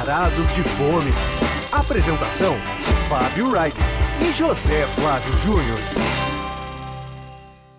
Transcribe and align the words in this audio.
Varados 0.00 0.50
de 0.54 0.62
Fome. 0.62 1.12
Apresentação: 1.70 2.56
Fábio 3.06 3.50
Wright 3.50 3.76
e 4.22 4.32
José 4.32 4.86
Flávio 4.86 5.36
Júnior. 5.36 5.78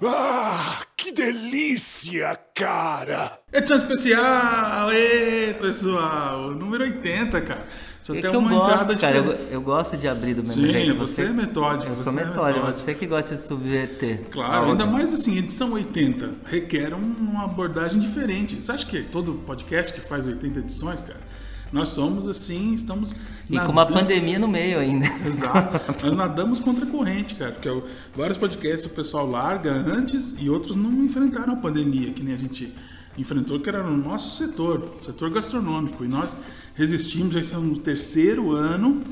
Ah, 0.06 0.82
que 0.96 1.12
delícia, 1.12 2.40
cara! 2.54 3.40
Edição 3.52 3.78
especial! 3.78 4.92
Ê, 4.92 5.56
pessoal! 5.60 6.52
Número 6.52 6.84
80, 6.84 7.42
cara. 7.42 7.68
Só 8.04 8.14
é 8.14 8.22
tem 8.22 8.30
que 8.30 8.38
uma 8.38 8.52
eu 8.52 8.58
gosto, 8.58 8.98
cara. 9.00 9.18
Eu, 9.18 9.32
eu, 9.52 9.62
gosto 9.62 9.98
de 9.98 10.08
abrir 10.08 10.36
do 10.36 10.44
mesmo 10.44 10.62
Sim, 10.62 10.72
jeito. 10.72 10.98
Você, 10.98 11.24
você 11.24 11.30
é 11.30 11.34
metódico. 11.34 11.92
Eu 11.92 11.96
sou 11.96 12.14
é 12.14 12.16
metódico, 12.18 12.68
é 12.68 12.72
você 12.72 12.94
que 12.94 13.08
gosta 13.08 13.36
de 13.36 13.42
subverter. 13.42 14.26
Claro, 14.30 14.72
ainda 14.72 14.86
mais 14.86 15.12
assim, 15.12 15.40
edição 15.40 15.74
80 15.74 16.30
requer 16.46 16.94
uma 16.94 17.46
abordagem 17.46 18.00
diferente. 18.00 18.58
Você 18.58 18.72
acha 18.72 18.86
que 18.86 19.02
todo 19.02 19.34
podcast 19.46 19.92
que 19.92 20.02
faz 20.02 20.28
80 20.28 20.60
edições, 20.60 21.02
cara, 21.02 21.20
nós 21.72 21.90
somos 21.90 22.28
assim, 22.28 22.74
estamos. 22.74 23.12
E 23.50 23.56
nadando... 23.56 23.66
com 23.66 23.72
uma 23.72 23.86
pandemia 23.86 24.38
no 24.38 24.48
meio 24.48 24.80
ainda. 24.80 25.06
Exato. 25.26 26.06
Nós 26.06 26.16
nadamos 26.16 26.60
contra 26.60 26.86
a 26.86 26.88
corrente, 26.88 27.36
cara. 27.36 27.52
Porque 27.52 27.70
vários 28.16 28.38
podcasts 28.38 28.86
o 28.86 28.90
pessoal 28.90 29.30
larga 29.30 29.72
antes 29.72 30.34
e 30.38 30.50
outros 30.50 30.76
não 30.76 30.92
enfrentaram 30.92 31.54
a 31.54 31.56
pandemia, 31.56 32.12
que 32.12 32.24
nem 32.24 32.34
a 32.34 32.38
gente 32.38 32.74
enfrentou, 33.18 33.60
que 33.60 33.70
era 33.70 33.84
no 33.84 33.96
nosso 33.96 34.38
setor, 34.38 34.96
setor 35.02 35.30
gastronômico. 35.30 36.04
E 36.04 36.08
nós 36.08 36.36
resistimos, 36.76 37.34
já 37.34 37.40
estamos 37.40 37.68
no 37.68 37.78
terceiro 37.78 38.52
ano, 38.52 39.04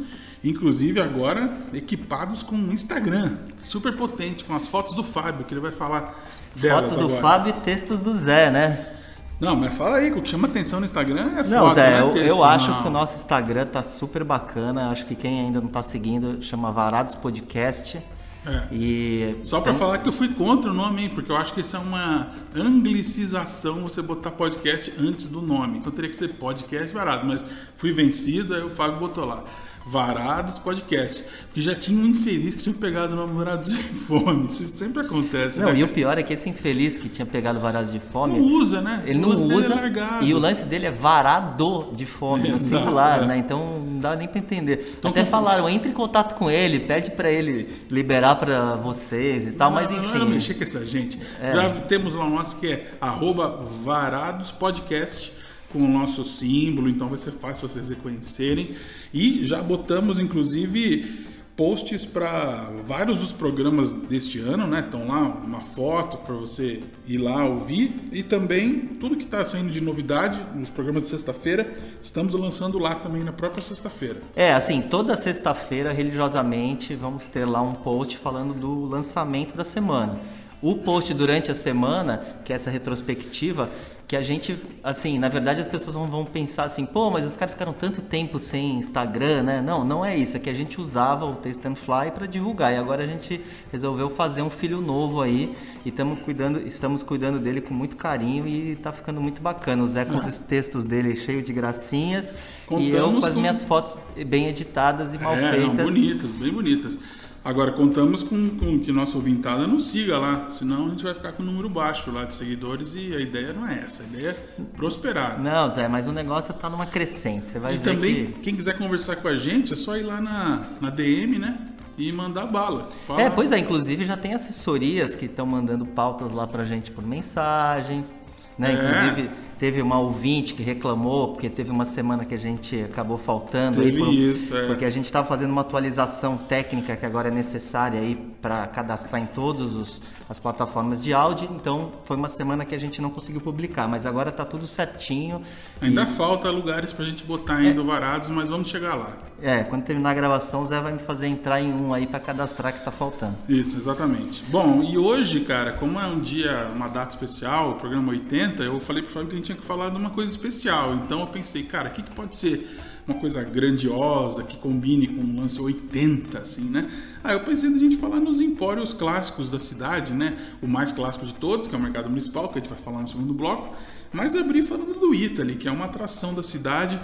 inclusive 0.44 1.00
agora 1.00 1.52
equipados 1.74 2.44
com 2.44 2.56
um 2.56 2.72
Instagram 2.72 3.38
super 3.64 3.96
potente, 3.96 4.44
com 4.44 4.56
as 4.56 4.68
fotos 4.68 4.96
do 4.96 5.04
Fábio, 5.04 5.46
que 5.46 5.54
ele 5.54 5.62
vai 5.62 5.72
falar 5.72 6.28
delas 6.56 6.92
Fotos 6.92 6.98
do 6.98 7.06
agora. 7.06 7.22
Fábio 7.22 7.56
e 7.58 7.62
textos 7.62 8.00
do 8.00 8.12
Zé, 8.14 8.50
né? 8.52 8.99
Não, 9.40 9.56
mas 9.56 9.74
fala 9.78 9.98
aí, 9.98 10.12
o 10.12 10.22
que 10.22 10.30
chama 10.30 10.48
atenção 10.48 10.80
no 10.80 10.86
Instagram 10.86 11.32
é 11.38 11.44
Não, 11.44 11.66
foto, 11.66 11.76
Zé, 11.76 11.98
é 11.98 12.02
eu, 12.02 12.12
texto, 12.12 12.28
eu 12.28 12.44
acho 12.44 12.70
não. 12.70 12.82
que 12.82 12.88
o 12.88 12.92
nosso 12.92 13.16
Instagram 13.16 13.66
tá 13.66 13.82
super 13.82 14.24
bacana. 14.24 14.90
Acho 14.90 15.06
que 15.06 15.16
quem 15.16 15.40
ainda 15.40 15.62
não 15.62 15.70
tá 15.70 15.82
seguindo 15.82 16.42
chama 16.44 16.72
Varados 16.72 17.16
Podcast. 17.16 18.00
É. 18.46 18.68
E 18.72 19.36
Só 19.44 19.60
para 19.62 19.74
falar 19.74 20.00
que 20.00 20.08
eu 20.08 20.14
fui 20.14 20.30
contra 20.34 20.72
o 20.72 20.74
nome, 20.74 21.04
hein, 21.04 21.12
porque 21.14 21.32
eu 21.32 21.36
acho 21.36 21.54
que 21.54 21.62
isso 21.62 21.76
é 21.76 21.80
uma 21.80 22.30
anglicização 22.56 23.84
você 23.84 24.02
botar 24.02 24.32
podcast 24.32 24.94
antes 25.00 25.28
do 25.28 25.42
nome. 25.42 25.78
Então 25.80 25.92
teria 25.92 26.10
que 26.10 26.16
ser 26.16 26.30
podcast 26.30 26.94
varado, 26.94 27.26
mas 27.26 27.46
fui 27.78 27.92
vencido, 27.92 28.56
aí 28.56 28.62
o 28.62 28.70
Fábio 28.70 28.98
botou 29.00 29.26
lá. 29.26 29.44
Varados 29.90 30.60
Podcast. 30.60 31.24
Porque 31.48 31.62
já 31.62 31.74
tinha 31.74 32.00
um 32.00 32.06
infeliz 32.06 32.56
que 32.56 32.64
tinha 32.64 32.76
pegado 32.76 33.14
o 33.14 33.16
nome 33.16 33.34
Varados 33.34 33.72
de 33.76 33.82
Fome. 33.82 34.46
Isso 34.46 34.66
sempre 34.66 35.02
acontece. 35.02 35.60
Não, 35.60 35.74
né? 35.74 35.80
e 35.80 35.84
o 35.84 35.88
pior 35.88 36.16
é 36.18 36.22
que 36.22 36.32
esse 36.32 36.48
infeliz 36.48 36.96
que 36.96 37.10
tinha 37.10 37.26
pegado 37.26 37.60
Varados 37.60 37.92
de 37.92 38.00
Fome. 38.00 38.38
Não 38.38 38.46
usa, 38.54 38.82
né? 38.82 39.02
Ele 39.06 39.18
não 39.18 39.34
dele 39.34 39.56
usa. 39.56 39.74
é 39.74 39.76
largado. 39.76 40.26
e 40.26 40.34
o 40.34 40.38
lance 40.38 40.64
dele 40.64 40.86
é 40.86 40.92
varado 40.92 41.92
de 41.94 42.06
fome, 42.06 42.50
no 42.50 42.56
Exato, 42.58 42.84
singular, 42.84 43.24
é. 43.24 43.26
né? 43.26 43.38
Então 43.38 43.80
não 43.80 44.00
dá 44.00 44.16
nem 44.16 44.28
pra 44.28 44.38
entender. 44.38 44.96
Então, 45.00 45.10
Até 45.10 45.26
falaram, 45.26 45.68
entre 45.68 45.90
em 45.90 45.94
contato 45.94 46.36
com 46.36 46.52
ele, 46.52 46.82
pede 46.82 47.10
pra 47.12 47.32
ele 47.32 47.68
liberar 47.90 48.36
pra 48.36 48.76
vocês 48.76 49.48
e 49.48 49.52
tal, 49.54 49.72
mas 49.72 49.90
Não, 49.90 49.98
enfim. 49.98 50.08
Não, 50.08 50.20
não 50.20 50.30
mexer 50.30 50.54
com 50.54 50.64
essa 50.64 50.86
gente. 50.86 51.20
É. 51.42 51.56
Já 51.56 51.70
temos 51.82 52.14
lá 52.14 52.26
o 52.26 52.30
nosso 52.30 52.58
que 52.58 52.68
é 52.68 52.92
arroba 53.02 53.66
Varados 53.84 54.52
Podcast 54.52 55.39
com 55.72 55.80
o 55.80 55.88
nosso 55.88 56.24
símbolo, 56.24 56.90
então 56.90 57.10
vai 57.10 57.18
ser 57.18 57.32
fácil 57.32 57.68
vocês 57.68 57.90
reconhecerem. 57.90 58.76
E 59.14 59.44
já 59.46 59.62
botamos, 59.62 60.20
inclusive, 60.20 61.28
posts 61.60 62.06
para 62.06 62.70
vários 62.84 63.18
dos 63.18 63.34
programas 63.34 63.92
deste 63.92 64.40
ano, 64.40 64.66
né? 64.66 64.80
Estão 64.80 65.06
lá 65.06 65.24
uma 65.24 65.60
foto 65.60 66.16
para 66.20 66.34
você 66.34 66.80
ir 67.06 67.18
lá 67.18 67.44
ouvir 67.44 67.94
e 68.14 68.24
também 68.24 68.80
tudo 68.98 69.18
que 69.18 69.26
está 69.26 69.44
saindo 69.44 69.70
de 69.70 69.82
novidade 69.82 70.40
nos 70.56 70.70
programas 70.70 71.04
de 71.04 71.10
sexta-feira, 71.10 71.70
estamos 72.02 72.34
lançando 72.34 72.80
lá 72.80 72.96
também 72.96 73.26
na 73.26 73.34
própria 73.34 73.62
sexta-feira. 73.62 74.22
É, 74.38 74.54
assim, 74.54 74.82
toda 74.82 75.18
sexta-feira, 75.18 75.92
religiosamente, 75.92 76.96
vamos 76.96 77.28
ter 77.28 77.44
lá 77.44 77.62
um 77.62 77.74
post 77.74 78.18
falando 78.20 78.54
do 78.54 78.86
lançamento 78.86 79.54
da 79.54 79.66
semana. 79.66 80.18
O 80.62 80.76
post 80.76 81.14
durante 81.14 81.50
a 81.52 81.56
semana, 81.56 82.22
que 82.44 82.52
é 82.52 82.56
essa 82.56 82.70
retrospectiva, 82.70 83.70
que 84.10 84.16
a 84.16 84.24
gente, 84.24 84.58
assim, 84.84 85.20
na 85.20 85.30
verdade 85.30 85.62
as 85.62 85.68
pessoas 85.68 85.96
vão, 85.96 86.10
vão 86.10 86.26
pensar 86.26 86.64
assim, 86.64 86.84
pô, 86.84 87.12
mas 87.12 87.24
os 87.28 87.36
caras 87.36 87.54
ficaram 87.54 87.72
tanto 87.72 88.02
tempo 88.02 88.40
sem 88.40 88.80
Instagram, 88.80 89.44
né? 89.44 89.62
Não, 89.62 89.86
não 89.86 90.04
é 90.04 90.18
isso, 90.18 90.36
é 90.36 90.40
que 90.40 90.50
a 90.50 90.54
gente 90.54 90.82
usava 90.82 91.26
o 91.26 91.36
Taste 91.36 91.68
and 91.68 91.76
Fly 91.76 92.10
para 92.12 92.26
divulgar 92.26 92.74
e 92.74 92.76
agora 92.76 93.04
a 93.04 93.06
gente 93.08 93.40
resolveu 93.72 94.10
fazer 94.10 94.42
um 94.42 94.50
filho 94.50 94.82
novo 94.82 95.22
aí 95.22 95.56
e 95.86 95.90
estamos 95.90 96.18
cuidando, 96.22 96.60
estamos 96.68 97.04
cuidando 97.04 97.38
dele 97.38 97.62
com 97.62 97.72
muito 97.72 97.96
carinho 97.96 98.48
e 98.48 98.76
tá 98.78 98.92
ficando 98.92 99.22
muito 99.22 99.44
bacana. 99.44 99.84
O 99.84 99.88
Zé 99.88 100.04
com 100.06 100.18
os 100.18 100.40
textos 100.40 100.86
dele 100.86 101.16
cheio 101.16 101.44
de 101.44 101.54
gracinhas 101.54 102.30
e 102.32 102.90
eu 102.90 103.04
Contamos 103.04 103.20
com 103.20 103.26
as 103.28 103.36
minhas 103.36 103.62
fotos 103.62 103.96
bem 104.26 104.48
editadas 104.48 105.14
e 105.14 105.20
mal 105.20 105.36
é, 105.36 105.52
feitas. 105.52 105.78
Não, 105.78 105.86
bonitas, 105.86 106.30
bem 106.32 106.52
bonitas. 106.52 106.98
Agora, 107.44 107.72
contamos 107.72 108.22
com, 108.22 108.50
com 108.58 108.80
que 108.80 108.92
nossa 108.92 109.16
ouvintada 109.16 109.66
nos 109.66 109.90
siga 109.90 110.18
lá, 110.18 110.48
senão 110.50 110.88
a 110.88 110.90
gente 110.90 111.04
vai 111.04 111.14
ficar 111.14 111.32
com 111.32 111.42
um 111.42 111.46
número 111.46 111.70
baixo 111.70 112.12
lá 112.12 112.26
de 112.26 112.36
seguidores 112.36 112.94
e 112.96 113.16
a 113.16 113.20
ideia 113.20 113.54
não 113.54 113.66
é 113.68 113.80
essa, 113.86 114.04
a 114.04 114.06
ideia 114.06 114.30
é 114.32 114.62
prosperar. 114.76 115.40
Não, 115.42 115.70
Zé, 115.70 115.88
mas 115.88 116.06
o 116.08 116.12
negócio 116.12 116.54
tá 116.54 116.70
numa 116.70 116.86
crescente. 116.86 117.50
Você 117.50 117.58
vai 117.60 117.76
E 117.76 117.78
ver 117.78 117.84
também, 117.84 118.26
que... 118.28 118.40
quem 118.42 118.56
quiser 118.56 118.78
conversar 118.78 119.16
com 119.18 119.28
a 119.30 119.38
gente, 119.38 119.72
é 119.74 119.76
só 119.76 119.96
ir 119.96 120.04
lá 120.04 120.20
na, 120.20 120.64
na 120.82 120.90
DM, 120.90 121.40
né? 121.40 121.58
E 121.98 122.12
mandar 122.12 122.46
bala. 122.46 122.90
Fala- 123.08 123.22
É, 123.22 123.30
pois 123.30 123.52
é, 123.52 123.58
inclusive 123.58 124.06
já 124.06 124.16
tem 124.18 124.34
assessorias 124.34 125.16
que 125.16 125.26
estão 125.26 125.46
mandando 125.46 125.86
pautas 125.86 126.32
lá 126.32 126.46
pra 126.48 126.66
gente 126.66 126.92
por 126.92 127.06
mensagens, 127.06 128.10
né? 128.58 128.72
É. 128.74 129.06
Inclusive 129.08 129.30
teve 129.60 129.82
uma 129.82 130.00
ouvinte 130.00 130.54
que 130.56 130.64
reclamou 130.64 131.34
porque 131.34 131.50
teve 131.50 131.70
uma 131.70 131.86
semana 131.86 132.24
que 132.26 132.34
a 132.34 132.38
gente 132.40 132.82
acabou 132.82 133.18
faltando 133.18 133.82
Teve 133.82 133.98
por- 134.00 134.14
isso, 134.14 134.56
é. 134.56 134.66
porque 134.68 134.86
a 134.86 134.90
gente 134.90 135.06
estava 135.06 135.28
fazendo 135.28 135.52
uma 135.52 135.62
atualização 135.62 136.38
técnica 136.38 136.96
que 136.96 137.06
agora 137.06 137.28
é 137.28 137.32
necessária 137.32 138.00
aí 138.00 138.16
para 138.42 138.66
cadastrar 138.68 139.22
em 139.22 139.26
todas 139.26 140.02
as 140.30 140.40
plataformas 140.40 141.04
de 141.04 141.14
áudio, 141.14 141.50
então 141.54 141.92
foi 142.04 142.16
uma 142.16 142.30
semana 142.30 142.64
que 142.64 142.74
a 142.74 142.78
gente 142.80 143.02
não 143.02 143.10
conseguiu 143.10 143.42
publicar, 143.42 143.88
mas 143.88 144.06
agora 144.06 144.32
tá 144.32 144.46
tudo 144.46 144.66
certinho. 144.66 145.42
Ainda 145.82 146.06
falta 146.06 146.50
lugares 146.50 146.94
pra 146.94 147.04
gente 147.04 147.24
botar 147.26 147.56
ainda 147.56 147.84
varados, 147.84 148.30
mas 148.30 148.48
vamos 148.48 148.70
chegar 148.70 148.96
lá. 148.96 149.18
É, 149.42 149.64
quando 149.64 149.84
terminar 149.84 150.12
a 150.12 150.14
gravação, 150.14 150.62
o 150.62 150.66
Zé 150.66 150.80
vai 150.82 150.94
me 150.94 151.00
fazer 151.00 151.28
entrar 151.28 151.62
em 151.62 151.72
um 151.74 151.94
aí 151.94 152.06
para 152.06 152.20
cadastrar 152.20 152.74
que 152.74 152.84
tá 152.84 152.92
faltando. 152.92 153.36
Isso, 153.48 153.78
exatamente. 153.78 154.44
Bom, 154.50 154.84
e 154.84 154.98
hoje, 154.98 155.40
cara, 155.42 155.72
como 155.74 156.00
é 156.00 156.06
um 156.06 156.20
dia, 156.20 156.70
uma 156.76 156.88
data 156.90 157.10
especial, 157.12 157.72
o 157.72 157.74
programa 157.76 158.12
80, 158.12 158.64
eu 158.64 158.80
falei 158.80 159.02
pro 159.02 159.12
Fábio 159.12 159.30
que 159.30 159.36
a 159.36 159.38
gente 159.40 159.49
tinha 159.50 159.58
que 159.58 159.66
falar 159.66 159.90
de 159.90 159.98
uma 159.98 160.12
coisa 160.12 160.32
especial. 160.32 160.96
Então 160.96 161.22
eu 161.22 161.28
pensei, 161.28 161.64
cara, 161.64 161.90
o 161.90 161.92
que, 161.92 162.04
que 162.04 162.12
pode 162.12 162.36
ser 162.36 162.70
uma 163.08 163.18
coisa 163.18 163.44
grandiosa, 163.44 164.44
que 164.44 164.58
combine 164.58 165.08
com 165.08 165.22
um 165.22 165.42
lance 165.42 165.60
80, 165.60 166.38
assim, 166.38 166.62
né? 166.62 166.90
Aí 167.24 167.34
eu 167.34 167.40
pensei 167.40 167.70
da 167.72 167.80
gente 167.80 167.98
falar 167.98 168.20
nos 168.20 168.40
empórios 168.40 168.94
clássicos 168.94 169.50
da 169.50 169.58
cidade, 169.58 170.14
né? 170.14 170.38
O 170.62 170.68
mais 170.68 170.92
clássico 170.92 171.26
de 171.26 171.34
todos, 171.34 171.68
que 171.68 171.74
é 171.74 171.78
o 171.78 171.82
Mercado 171.82 172.08
Municipal, 172.08 172.50
que 172.50 172.60
a 172.60 172.62
gente 172.62 172.70
vai 172.70 172.78
falar 172.78 173.02
no 173.02 173.08
segundo 173.08 173.34
bloco. 173.34 173.76
Mas 174.14 174.36
abrir 174.36 174.62
falando 174.62 175.00
do 175.00 175.14
Italy, 175.16 175.56
que 175.56 175.68
é 175.68 175.72
uma 175.72 175.86
atração 175.86 176.34
da 176.34 176.44
cidade. 176.44 177.00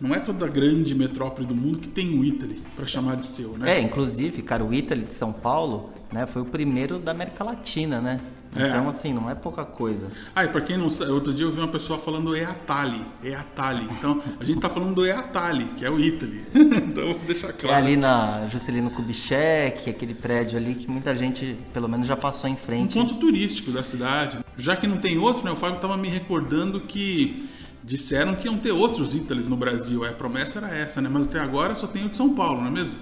Não 0.00 0.14
é 0.14 0.20
toda 0.20 0.46
grande 0.46 0.94
metrópole 0.94 1.46
do 1.46 1.54
mundo 1.54 1.78
que 1.78 1.88
tem 1.88 2.18
o 2.18 2.24
Italy 2.24 2.62
para 2.74 2.84
chamar 2.86 3.16
de 3.16 3.26
seu, 3.26 3.56
né? 3.56 3.78
É, 3.78 3.80
inclusive, 3.80 4.42
cara, 4.42 4.64
o 4.64 4.72
Italy 4.72 5.02
de 5.02 5.14
São 5.14 5.32
Paulo, 5.32 5.90
né, 6.12 6.26
foi 6.26 6.42
o 6.42 6.44
primeiro 6.44 6.98
da 6.98 7.12
América 7.12 7.42
Latina, 7.42 8.00
né? 8.00 8.20
É. 8.54 8.68
Então, 8.68 8.88
assim, 8.88 9.12
não 9.12 9.28
é 9.28 9.34
pouca 9.34 9.64
coisa. 9.66 10.08
Ah, 10.34 10.44
e 10.44 10.48
pra 10.48 10.62
quem 10.62 10.78
não 10.78 10.88
sabe, 10.88 11.10
outro 11.10 11.32
dia 11.34 11.44
eu 11.44 11.52
vi 11.52 11.58
uma 11.60 11.68
pessoa 11.68 11.98
falando 11.98 12.34
Eatali, 12.34 13.02
Eatali. 13.22 13.86
Então, 13.98 14.22
a 14.40 14.44
gente 14.44 14.60
tá 14.60 14.70
falando 14.70 14.94
do 14.94 15.04
Eatali, 15.04 15.64
que 15.76 15.84
é 15.84 15.90
o 15.90 16.00
Italy. 16.00 16.42
então, 16.54 17.06
vou 17.06 17.18
deixar 17.26 17.48
é 17.48 17.52
claro. 17.52 17.76
ali 17.84 17.96
na 17.96 18.48
Juscelino 18.48 18.90
Kubitschek, 18.90 19.90
aquele 19.90 20.14
prédio 20.14 20.56
ali 20.56 20.74
que 20.74 20.90
muita 20.90 21.14
gente, 21.14 21.56
pelo 21.74 21.86
menos, 21.88 22.06
já 22.06 22.16
passou 22.16 22.48
em 22.48 22.54
Um 22.54 22.56
frente. 22.56 22.94
ponto 22.94 23.16
turístico 23.16 23.70
da 23.70 23.82
cidade. 23.82 24.38
Já 24.56 24.74
que 24.74 24.86
não 24.86 24.96
tem 24.98 25.18
outro, 25.18 25.44
né? 25.44 25.50
O 25.50 25.56
Fábio 25.56 25.78
tava 25.80 25.96
me 25.98 26.08
recordando 26.08 26.80
que 26.80 27.46
disseram 27.86 28.34
que 28.34 28.48
iam 28.48 28.58
ter 28.58 28.72
outros 28.72 29.14
Italis 29.14 29.46
no 29.46 29.56
Brasil. 29.56 30.04
É, 30.04 30.08
a 30.10 30.12
promessa 30.12 30.58
era 30.58 30.76
essa, 30.76 31.00
né? 31.00 31.08
Mas 31.08 31.22
até 31.26 31.38
agora 31.38 31.76
só 31.76 31.86
tem 31.86 32.04
o 32.04 32.08
de 32.08 32.16
São 32.16 32.34
Paulo, 32.34 32.60
não 32.60 32.66
é 32.66 32.70
mesmo? 32.72 32.98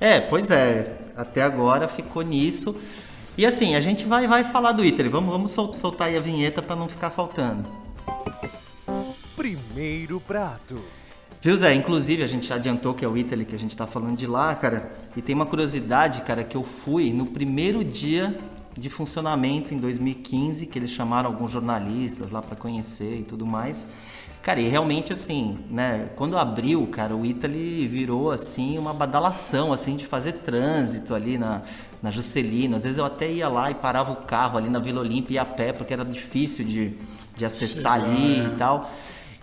É, 0.00 0.20
pois 0.20 0.50
é. 0.50 0.98
Até 1.14 1.42
agora 1.42 1.86
ficou 1.86 2.22
nisso. 2.22 2.74
E 3.36 3.44
assim, 3.44 3.74
a 3.74 3.80
gente 3.80 4.06
vai, 4.06 4.26
vai 4.26 4.42
falar 4.42 4.72
do 4.72 4.82
Italy. 4.84 5.10
Vamos, 5.10 5.30
vamos 5.30 5.50
sol- 5.50 5.74
soltar 5.74 6.08
aí 6.08 6.16
a 6.16 6.20
vinheta 6.20 6.62
para 6.62 6.74
não 6.74 6.88
ficar 6.88 7.10
faltando. 7.10 7.66
Primeiro 9.36 10.18
prato. 10.20 10.80
Viu, 11.40 11.56
Zé? 11.56 11.74
Inclusive, 11.74 12.22
a 12.22 12.26
gente 12.26 12.46
já 12.46 12.54
adiantou 12.54 12.94
que 12.94 13.04
é 13.04 13.08
o 13.08 13.16
Italy 13.16 13.44
que 13.44 13.54
a 13.54 13.58
gente 13.58 13.76
tá 13.76 13.86
falando 13.86 14.16
de 14.16 14.26
lá, 14.26 14.54
cara. 14.54 14.92
E 15.14 15.20
tem 15.20 15.34
uma 15.34 15.44
curiosidade, 15.44 16.22
cara, 16.22 16.42
que 16.42 16.56
eu 16.56 16.62
fui 16.62 17.12
no 17.12 17.26
primeiro 17.26 17.84
dia 17.84 18.38
de 18.78 18.88
funcionamento 18.88 19.74
em 19.74 19.78
2015, 19.78 20.66
que 20.66 20.78
eles 20.78 20.90
chamaram 20.90 21.28
alguns 21.28 21.50
jornalistas 21.50 22.30
lá 22.30 22.40
para 22.40 22.56
conhecer 22.56 23.18
e 23.18 23.22
tudo 23.22 23.44
mais. 23.44 23.86
Cara, 24.42 24.60
e 24.60 24.66
realmente 24.68 25.12
assim, 25.12 25.58
né, 25.70 26.08
quando 26.16 26.36
abriu, 26.36 26.84
cara, 26.88 27.14
o 27.14 27.24
Italy 27.24 27.86
virou 27.86 28.32
assim 28.32 28.76
uma 28.76 28.92
badalação 28.92 29.72
assim 29.72 29.96
de 29.96 30.04
fazer 30.04 30.32
trânsito 30.32 31.14
ali 31.14 31.38
na 31.38 31.62
na 32.02 32.10
Juscelino. 32.10 32.74
Às 32.74 32.82
vezes 32.82 32.98
eu 32.98 33.04
até 33.04 33.30
ia 33.30 33.48
lá 33.48 33.70
e 33.70 33.74
parava 33.74 34.10
o 34.10 34.16
carro 34.16 34.58
ali 34.58 34.68
na 34.68 34.80
Vila 34.80 35.00
Olímpia 35.00 35.34
e 35.34 35.36
ia 35.36 35.42
a 35.42 35.44
pé, 35.44 35.72
porque 35.72 35.92
era 35.92 36.04
difícil 36.04 36.64
de, 36.64 36.94
de 37.36 37.44
acessar 37.44 38.00
Chegar, 38.00 38.12
ali 38.12 38.40
é. 38.40 38.44
e 38.44 38.50
tal. 38.58 38.90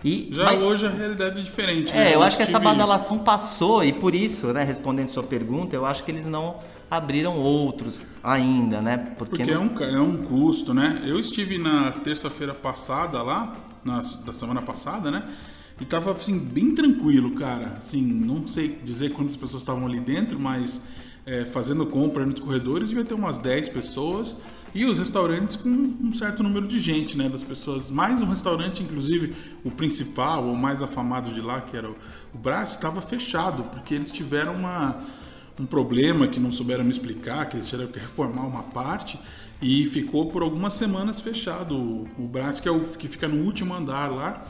E, 0.04 0.28
Já 0.32 0.44
mas- 0.44 0.62
hoje 0.62 0.86
a 0.86 0.90
realidade 0.90 1.38
é 1.38 1.42
diferente. 1.42 1.94
né? 1.94 2.10
É, 2.10 2.14
eu 2.14 2.22
acho 2.22 2.36
que 2.36 2.42
essa 2.42 2.58
badalação 2.58 3.18
passou 3.20 3.82
e 3.82 3.94
por 3.94 4.14
isso, 4.14 4.48
né, 4.52 4.62
respondendo 4.62 5.08
sua 5.08 5.22
pergunta, 5.22 5.74
eu 5.74 5.86
acho 5.86 6.04
que 6.04 6.10
eles 6.10 6.26
não 6.26 6.56
abriram 6.90 7.38
outros 7.38 8.00
ainda, 8.22 8.82
né? 8.82 8.98
Porque 9.16 9.42
não- 9.44 9.54
é 9.54 9.58
um, 9.58 9.80
é 9.96 10.00
um 10.00 10.16
custo, 10.18 10.74
né? 10.74 11.00
Eu 11.06 11.18
estive 11.18 11.56
na 11.56 11.92
terça-feira 11.92 12.52
passada 12.52 13.22
lá, 13.22 13.54
na, 13.84 14.00
da 14.00 14.32
semana 14.32 14.62
passada, 14.62 15.10
né? 15.10 15.28
E 15.80 15.84
tava, 15.84 16.12
assim, 16.12 16.38
bem 16.38 16.74
tranquilo, 16.74 17.32
cara. 17.32 17.78
Assim, 17.78 18.02
não 18.02 18.46
sei 18.46 18.78
dizer 18.84 19.12
quantas 19.12 19.34
pessoas 19.34 19.62
estavam 19.62 19.86
ali 19.86 19.98
dentro, 19.98 20.38
mas 20.38 20.80
é, 21.24 21.44
fazendo 21.44 21.86
compra 21.86 22.26
nos 22.26 22.38
corredores 22.38 22.88
devia 22.88 23.04
ter 23.04 23.14
umas 23.14 23.38
10 23.38 23.70
pessoas. 23.70 24.36
E 24.74 24.84
os 24.84 24.98
restaurantes 24.98 25.56
com 25.56 25.68
um 25.68 26.12
certo 26.12 26.42
número 26.42 26.68
de 26.68 26.78
gente, 26.78 27.16
né? 27.16 27.28
Das 27.28 27.42
pessoas. 27.42 27.90
Mais 27.90 28.20
um 28.20 28.26
restaurante, 28.26 28.82
inclusive, 28.82 29.34
o 29.64 29.70
principal, 29.70 30.46
ou 30.46 30.54
mais 30.54 30.82
afamado 30.82 31.32
de 31.32 31.40
lá, 31.40 31.60
que 31.60 31.76
era 31.76 31.90
o, 31.90 31.96
o 32.32 32.38
Brás, 32.38 32.72
estava 32.72 33.00
fechado, 33.00 33.64
porque 33.64 33.94
eles 33.94 34.10
tiveram 34.10 34.54
uma 34.54 35.02
um 35.58 35.66
problema 35.66 36.26
que 36.26 36.40
não 36.40 36.50
souberam 36.50 36.82
me 36.82 36.90
explicar, 36.90 37.46
que 37.46 37.56
eles 37.56 37.68
tiveram 37.68 37.92
que 37.92 37.98
reformar 37.98 38.46
uma 38.46 38.62
parte 38.62 39.20
e 39.62 39.84
ficou 39.86 40.26
por 40.30 40.42
algumas 40.42 40.72
semanas 40.74 41.20
fechado 41.20 41.74
o, 41.76 42.08
o 42.18 42.26
Brás, 42.26 42.60
que 42.60 42.68
é 42.68 42.72
o 42.72 42.80
que 42.80 43.06
fica 43.08 43.28
no 43.28 43.44
último 43.44 43.74
andar 43.74 44.10
lá 44.10 44.44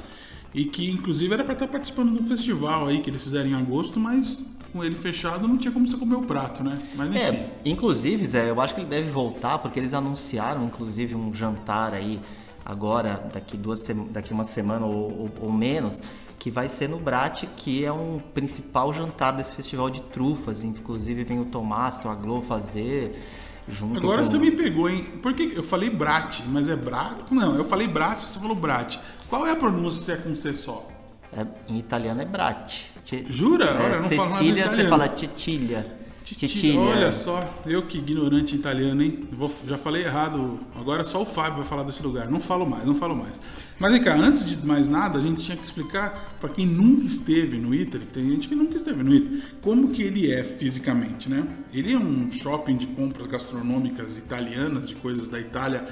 e 0.54 0.64
que 0.64 0.90
inclusive 0.90 1.32
era 1.32 1.44
para 1.44 1.54
estar 1.54 1.68
participando 1.68 2.12
de 2.12 2.20
um 2.20 2.24
festival 2.24 2.86
aí 2.86 3.00
que 3.00 3.10
eles 3.10 3.22
fizeram 3.22 3.50
em 3.50 3.54
agosto, 3.54 3.98
mas 4.00 4.42
com 4.72 4.84
ele 4.84 4.94
fechado 4.94 5.48
não 5.48 5.58
tinha 5.58 5.72
como 5.72 5.86
você 5.86 5.96
comer 5.96 6.14
o 6.14 6.22
prato, 6.22 6.62
né? 6.62 6.78
Mas 6.94 7.08
enfim. 7.08 7.18
É, 7.18 7.50
inclusive, 7.64 8.24
Zé, 8.26 8.50
eu 8.50 8.60
acho 8.60 8.72
que 8.74 8.80
ele 8.80 8.88
deve 8.88 9.10
voltar, 9.10 9.58
porque 9.58 9.80
eles 9.80 9.92
anunciaram, 9.92 10.64
inclusive, 10.64 11.14
um 11.16 11.34
jantar 11.34 11.92
aí 11.92 12.20
agora, 12.64 13.28
daqui, 13.32 13.56
duas 13.56 13.84
daqui 14.10 14.32
uma 14.32 14.44
semana 14.44 14.86
ou, 14.86 15.10
ou- 15.22 15.30
ou 15.40 15.52
menos, 15.52 16.00
que 16.38 16.50
vai 16.52 16.68
ser 16.68 16.88
no 16.88 16.98
Brat, 17.00 17.44
que 17.56 17.84
é 17.84 17.92
um 17.92 18.20
principal 18.32 18.94
jantar 18.94 19.32
desse 19.32 19.54
festival 19.54 19.90
de 19.90 20.02
trufas. 20.02 20.62
Inclusive 20.62 21.24
vem 21.24 21.40
o 21.40 21.46
Tomás, 21.46 21.98
a 22.06 22.14
Globo 22.14 22.42
fazer 22.46 23.20
junto 23.70 23.98
Agora 23.98 24.22
com... 24.22 24.28
você 24.28 24.38
me 24.38 24.50
pegou, 24.50 24.88
hein? 24.88 25.04
Por 25.22 25.32
que 25.34 25.52
eu 25.54 25.62
falei 25.64 25.88
Brat, 25.90 26.40
mas 26.48 26.68
é 26.68 26.76
Brat? 26.76 27.30
Não, 27.30 27.56
eu 27.56 27.64
falei 27.64 27.86
Brás, 27.86 28.20
você 28.20 28.38
falou 28.38 28.54
Brat. 28.56 28.96
Qual 29.28 29.46
é 29.46 29.52
a 29.52 29.56
pronúncia 29.56 30.02
se 30.02 30.12
é 30.12 30.16
com 30.16 30.34
C 30.34 30.52
só? 30.52 30.86
É, 31.32 31.46
em 31.68 31.78
italiano 31.78 32.20
é 32.20 32.24
Brat. 32.24 32.80
Ti- 33.04 33.24
Jura? 33.28 33.64
É, 33.66 33.86
Olha, 33.86 34.02
Cecília, 34.08 34.68
você 34.68 34.88
fala 34.88 35.08
Titilha. 35.08 35.96
Titilha. 36.24 36.80
Olha 36.80 37.12
só, 37.12 37.42
eu 37.66 37.86
que 37.86 37.98
ignorante 37.98 38.54
italiano, 38.54 39.02
hein? 39.02 39.28
Vou- 39.32 39.52
já 39.66 39.76
falei 39.76 40.04
errado. 40.04 40.60
Agora 40.78 41.02
só 41.02 41.22
o 41.22 41.26
Fábio 41.26 41.58
vai 41.58 41.64
falar 41.66 41.82
desse 41.82 42.02
lugar. 42.02 42.28
Não 42.30 42.40
falo 42.40 42.68
mais, 42.68 42.84
não 42.84 42.94
falo 42.94 43.16
mais. 43.16 43.32
Mas 43.80 43.92
vem 43.92 44.02
cá, 44.02 44.14
antes 44.14 44.44
de 44.44 44.66
mais 44.66 44.88
nada, 44.88 45.18
a 45.18 45.22
gente 45.22 45.42
tinha 45.42 45.56
que 45.56 45.64
explicar 45.64 46.36
para 46.38 46.50
quem 46.50 46.66
nunca 46.66 47.06
esteve 47.06 47.56
no 47.58 47.74
Italy, 47.74 48.04
tem 48.04 48.30
gente 48.30 48.46
que 48.46 48.54
nunca 48.54 48.76
esteve 48.76 49.02
no 49.02 49.14
Italy, 49.14 49.42
como 49.62 49.88
que 49.88 50.02
ele 50.02 50.30
é 50.30 50.44
fisicamente, 50.44 51.30
né? 51.30 51.42
Ele 51.72 51.94
é 51.94 51.98
um 51.98 52.30
shopping 52.30 52.76
de 52.76 52.86
compras 52.88 53.26
gastronômicas 53.26 54.18
italianas, 54.18 54.86
de 54.86 54.94
coisas 54.96 55.28
da 55.28 55.40
Itália 55.40 55.86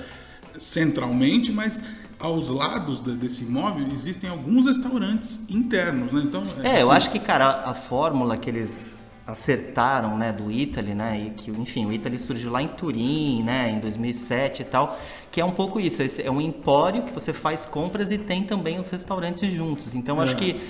centralmente, 0.59 1.51
mas 1.51 1.83
aos 2.19 2.51
lados 2.51 3.01
de- 3.01 3.17
desse 3.17 3.45
imóvel 3.45 3.87
existem 3.91 4.29
alguns 4.29 4.67
restaurantes 4.67 5.41
internos, 5.49 6.13
né? 6.13 6.23
Então, 6.25 6.45
É, 6.63 6.83
eu 6.83 6.91
assim, 6.91 6.97
acho 6.97 7.11
que, 7.11 7.19
cara, 7.19 7.63
a 7.65 7.75
fórmula 7.75 8.37
que 8.37 8.51
eles 8.51 8.98
acertaram, 9.29 10.17
né, 10.17 10.33
do 10.33 10.51
Italy, 10.51 10.95
né, 10.95 11.27
e 11.27 11.31
que, 11.31 11.51
enfim, 11.51 11.85
o 11.85 11.93
Italy 11.93 12.19
surgiu 12.19 12.51
lá 12.51 12.63
em 12.63 12.69
Turim, 12.69 13.43
né, 13.43 13.71
em 13.71 13.79
2007 13.79 14.63
e 14.63 14.65
tal, 14.65 14.99
que 15.31 15.39
é 15.39 15.45
um 15.45 15.51
pouco 15.51 15.79
isso, 15.79 16.03
é 16.25 16.31
um 16.31 16.41
empório 16.41 17.03
que 17.03 17.13
você 17.13 17.33
faz 17.35 17.67
compras 17.67 18.11
e 18.11 18.17
tem 18.17 18.45
também 18.45 18.79
os 18.79 18.89
restaurantes 18.89 19.53
juntos. 19.53 19.95
Então, 19.95 20.17
eu 20.17 20.23
acho 20.23 20.33
É. 20.33 20.35
que 20.35 20.61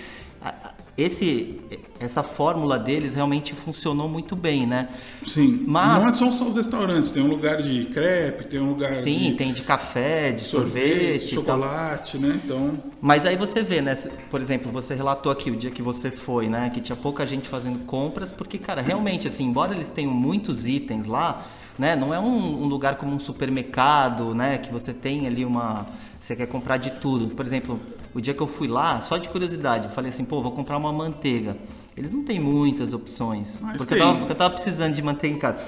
a- 0.43 0.72
esse, 0.99 1.61
essa 2.00 2.25
fórmula 2.25 2.77
deles 2.79 3.15
realmente 3.15 3.55
funcionou 3.55 4.09
muito 4.09 4.35
bem, 4.35 4.67
né? 4.67 4.89
Sim, 5.27 5.62
Mas- 5.67 6.05
não 6.05 6.15
são 6.15 6.33
só 6.33 6.49
os 6.49 6.56
restaurantes, 6.56 7.12
tem 7.12 7.23
um 7.23 7.29
lugar 7.29 7.62
de 7.62 7.85
crepe, 7.87 8.47
tem 8.47 8.59
um 8.61 8.71
lugar 8.71 8.95
Sim, 8.97 9.31
de 9.31 9.33
tem 9.35 9.53
de 9.53 9.62
café, 9.62 10.33
de 10.33 10.43
sorvete, 10.43 11.29
sorvete, 11.29 11.35
chocolate, 11.35 12.19
né? 12.19 12.41
Então, 12.45 12.79
Mas 13.00 13.25
aí 13.25 13.37
você 13.37 13.62
vê, 13.62 13.81
né? 13.81 13.95
Por 14.31 14.41
exemplo, 14.41 14.73
você 14.73 14.95
relatou 14.95 15.31
aqui 15.31 15.50
o 15.50 15.56
dia 15.56 15.71
que 15.71 15.81
você 15.83 16.11
foi, 16.11 16.49
né? 16.49 16.69
Que 16.75 16.81
tinha 16.81 16.97
pouca 16.97 17.25
gente 17.25 17.49
fazendo 17.49 17.79
compras, 17.87 18.33
porque, 18.33 18.59
cara, 18.59 18.83
realmente, 18.83 19.29
assim, 19.29 19.44
embora 19.44 19.73
eles 19.75 19.93
tenham 19.93 20.12
muitos 20.12 20.67
itens 20.67 21.06
lá, 21.06 21.47
né? 21.79 21.94
Não 21.94 22.12
é 22.12 22.19
um, 22.19 22.62
um 22.62 22.67
lugar 22.67 22.97
como 22.97 23.15
um 23.15 23.21
supermercado, 23.21 24.35
né? 24.35 24.59
Que 24.59 24.73
você 24.73 24.93
tem 24.93 25.29
ali 25.29 25.44
uma. 25.44 25.87
Você 26.21 26.35
quer 26.35 26.47
comprar 26.49 26.77
de 26.79 26.91
tudo. 26.91 27.29
Por 27.29 27.47
exemplo, 27.47 27.79
o 28.19 28.20
dia 28.20 28.35
que 28.35 28.41
eu 28.43 28.47
fui 28.47 28.69
lá, 28.69 29.00
só 29.00 29.17
de 29.17 29.29
curiosidade, 29.29 29.85
eu 29.87 29.91
falei 29.91 30.11
assim, 30.11 30.25
pô, 30.25 30.43
vou 30.43 30.53
comprar 30.53 30.76
uma 30.76 30.93
manteiga. 30.93 31.56
Eles 31.97 32.12
não 32.12 32.23
têm 32.25 32.38
muitas 32.38 32.93
opções. 32.93 33.59
Mas 33.61 33.76
porque, 33.79 33.94
Eu 33.94 33.99
tem. 33.99 34.06
tava, 34.06 34.19
porque 34.19 34.32
eu 34.32 34.37
tava 34.37 34.55
precisando 34.55 34.94
de 34.94 35.03
manteiga 35.03 35.37
em 35.37 35.38
casa. 35.38 35.59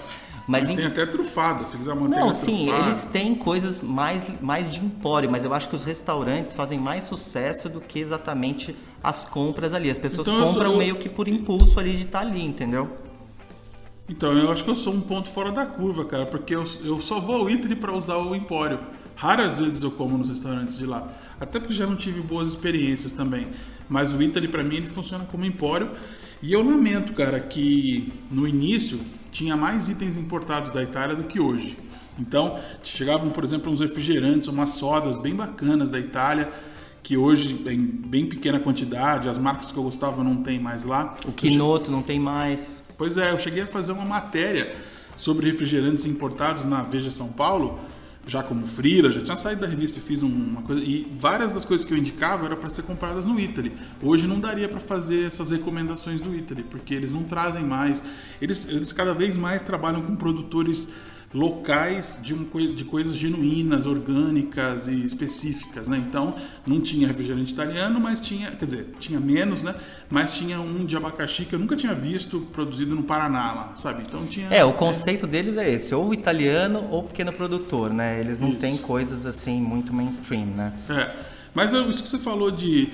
Mas, 0.48 0.62
mas 0.62 0.70
em- 0.70 0.76
tem 0.76 0.86
até 0.86 1.06
trufada, 1.06 1.64
se 1.64 1.76
quiser 1.76 1.94
manteiga 1.94 2.24
não, 2.24 2.32
sim, 2.32 2.64
trufada. 2.66 2.86
eles 2.86 3.04
têm 3.04 3.34
coisas 3.36 3.80
mais, 3.80 4.24
mais 4.40 4.68
de 4.68 4.80
empório, 4.84 5.30
mas 5.30 5.44
eu 5.44 5.54
acho 5.54 5.68
que 5.68 5.76
os 5.76 5.84
restaurantes 5.84 6.54
fazem 6.54 6.78
mais 6.78 7.04
sucesso 7.04 7.68
do 7.68 7.80
que 7.80 8.00
exatamente 8.00 8.74
as 9.02 9.24
compras 9.24 9.72
ali. 9.74 9.88
As 9.90 9.98
pessoas 9.98 10.26
Então, 10.26 10.40
eu 10.40 10.46
sou- 10.46 10.54
compram 10.54 10.72
eu- 10.72 10.78
meio 10.78 10.96
que 10.96 11.08
por 11.08 11.28
impulso 11.28 11.78
ali 11.78 11.96
de 11.96 12.02
estar 12.04 12.20
ali, 12.20 12.44
entendeu? 12.44 12.88
Então, 14.08 14.32
eu 14.32 14.50
acho 14.50 14.64
que 14.64 14.70
eu 14.70 14.74
sou 14.76 14.92
um 14.92 15.00
ponto 15.00 15.28
fora 15.28 15.52
da 15.52 15.64
curva, 15.64 16.04
cara, 16.04 16.26
porque 16.26 16.52
eu, 16.54 16.64
eu 16.82 17.00
só 17.00 17.20
vou 17.20 17.36
ao 17.36 17.50
Italy 17.50 17.76
para 17.76 17.92
usar 17.92 18.16
o 18.18 18.34
Empório. 18.34 18.80
Raras 19.20 19.58
vezes 19.58 19.82
eu 19.82 19.90
como 19.90 20.16
nos 20.16 20.30
restaurantes 20.30 20.78
de 20.78 20.86
lá. 20.86 21.12
Até 21.38 21.60
porque 21.60 21.74
já 21.74 21.86
não 21.86 21.94
tive 21.94 22.22
boas 22.22 22.48
experiências 22.48 23.12
também. 23.12 23.48
Mas 23.86 24.14
o 24.14 24.22
Italy, 24.22 24.48
para 24.48 24.62
mim, 24.62 24.76
ele 24.76 24.86
funciona 24.86 25.26
como 25.26 25.44
Empório. 25.44 25.90
E 26.40 26.54
eu 26.54 26.62
lamento, 26.66 27.12
cara, 27.12 27.38
que 27.38 28.10
no 28.30 28.48
início 28.48 28.98
tinha 29.30 29.58
mais 29.58 29.90
itens 29.90 30.16
importados 30.16 30.70
da 30.70 30.82
Itália 30.82 31.14
do 31.14 31.24
que 31.24 31.38
hoje. 31.38 31.76
Então, 32.18 32.58
chegavam, 32.82 33.28
por 33.28 33.44
exemplo, 33.44 33.70
uns 33.70 33.80
refrigerantes, 33.82 34.48
umas 34.48 34.70
sodas 34.70 35.18
bem 35.18 35.34
bacanas 35.34 35.90
da 35.90 35.98
Itália, 35.98 36.50
que 37.02 37.18
hoje 37.18 37.62
em 37.68 37.78
bem 37.78 38.24
pequena 38.24 38.58
quantidade, 38.58 39.28
as 39.28 39.36
marcas 39.36 39.70
que 39.70 39.76
eu 39.76 39.82
gostava 39.82 40.24
não 40.24 40.42
tem 40.42 40.58
mais 40.58 40.84
lá. 40.84 41.14
O 41.26 41.32
quinoto 41.32 41.90
não 41.90 42.00
tem 42.00 42.18
mais. 42.18 42.82
Pois 42.96 43.18
é, 43.18 43.32
eu 43.32 43.38
cheguei 43.38 43.64
a 43.64 43.66
fazer 43.66 43.92
uma 43.92 44.06
matéria 44.06 44.74
sobre 45.14 45.50
refrigerantes 45.50 46.06
importados 46.06 46.64
na 46.64 46.82
Veja 46.82 47.10
São 47.10 47.28
Paulo, 47.28 47.78
já 48.26 48.42
como 48.42 48.66
freela, 48.66 49.10
já 49.10 49.20
tinha 49.22 49.36
saído 49.36 49.62
da 49.62 49.66
revista 49.66 49.98
e 49.98 50.02
fiz 50.02 50.22
um- 50.22 50.28
uma 50.28 50.62
coisa. 50.62 50.82
E 50.84 51.10
várias 51.18 51.52
das 51.52 51.64
coisas 51.64 51.86
que 51.86 51.92
eu 51.92 51.98
indicava 51.98 52.46
eram 52.46 52.56
para 52.56 52.68
ser 52.70 52.82
compradas 52.82 53.24
no 53.24 53.38
Italy. 53.40 53.72
Hoje 54.02 54.26
não 54.26 54.38
daria 54.38 54.68
para 54.68 54.78
fazer 54.80 55.24
essas 55.24 55.50
recomendações 55.50 56.20
do 56.20 56.34
Italy, 56.34 56.62
porque 56.62 56.94
eles 56.94 57.12
não 57.12 57.22
trazem 57.24 57.64
mais. 57.64 58.02
Eles, 58.40 58.68
eles 58.68 58.92
cada 58.92 59.14
vez 59.14 59.36
mais 59.36 59.62
trabalham 59.62 60.02
com 60.02 60.14
produtores 60.14 60.88
locais 61.32 62.18
de, 62.22 62.34
um, 62.34 62.44
de 62.74 62.84
coisas 62.84 63.14
genuínas, 63.14 63.86
orgânicas 63.86 64.88
e 64.88 65.04
específicas, 65.04 65.86
né? 65.86 65.96
Então, 65.96 66.34
não 66.66 66.80
tinha 66.80 67.06
refrigerante 67.06 67.52
italiano, 67.52 68.00
mas 68.00 68.18
tinha, 68.18 68.50
quer 68.50 68.64
dizer, 68.64 68.94
tinha 68.98 69.20
menos, 69.20 69.62
né? 69.62 69.74
Mas 70.10 70.36
tinha 70.36 70.60
um 70.60 70.84
de 70.84 70.96
abacaxi 70.96 71.44
que 71.44 71.54
eu 71.54 71.58
nunca 71.58 71.76
tinha 71.76 71.94
visto 71.94 72.40
produzido 72.52 72.96
no 72.96 73.04
Paraná 73.04 73.52
lá, 73.52 73.72
sabe? 73.76 74.02
Então 74.06 74.26
tinha 74.26 74.48
É, 74.48 74.64
o 74.64 74.72
conceito 74.72 75.26
deles 75.26 75.56
é 75.56 75.70
esse, 75.70 75.94
ou 75.94 76.12
italiano 76.12 76.86
ou 76.90 77.04
pequeno 77.04 77.32
produtor, 77.32 77.92
né? 77.92 78.18
Eles 78.18 78.38
não 78.40 78.48
Isso. 78.50 78.58
têm 78.58 78.76
coisas 78.76 79.24
assim 79.24 79.60
muito 79.60 79.92
mainstream, 79.92 80.46
né? 80.46 80.72
É, 80.88 81.14
mas 81.54 81.72
eu- 81.72 81.88
isso 81.90 82.02
que 82.02 82.08
você 82.08 82.18
falou 82.18 82.50
de, 82.50 82.88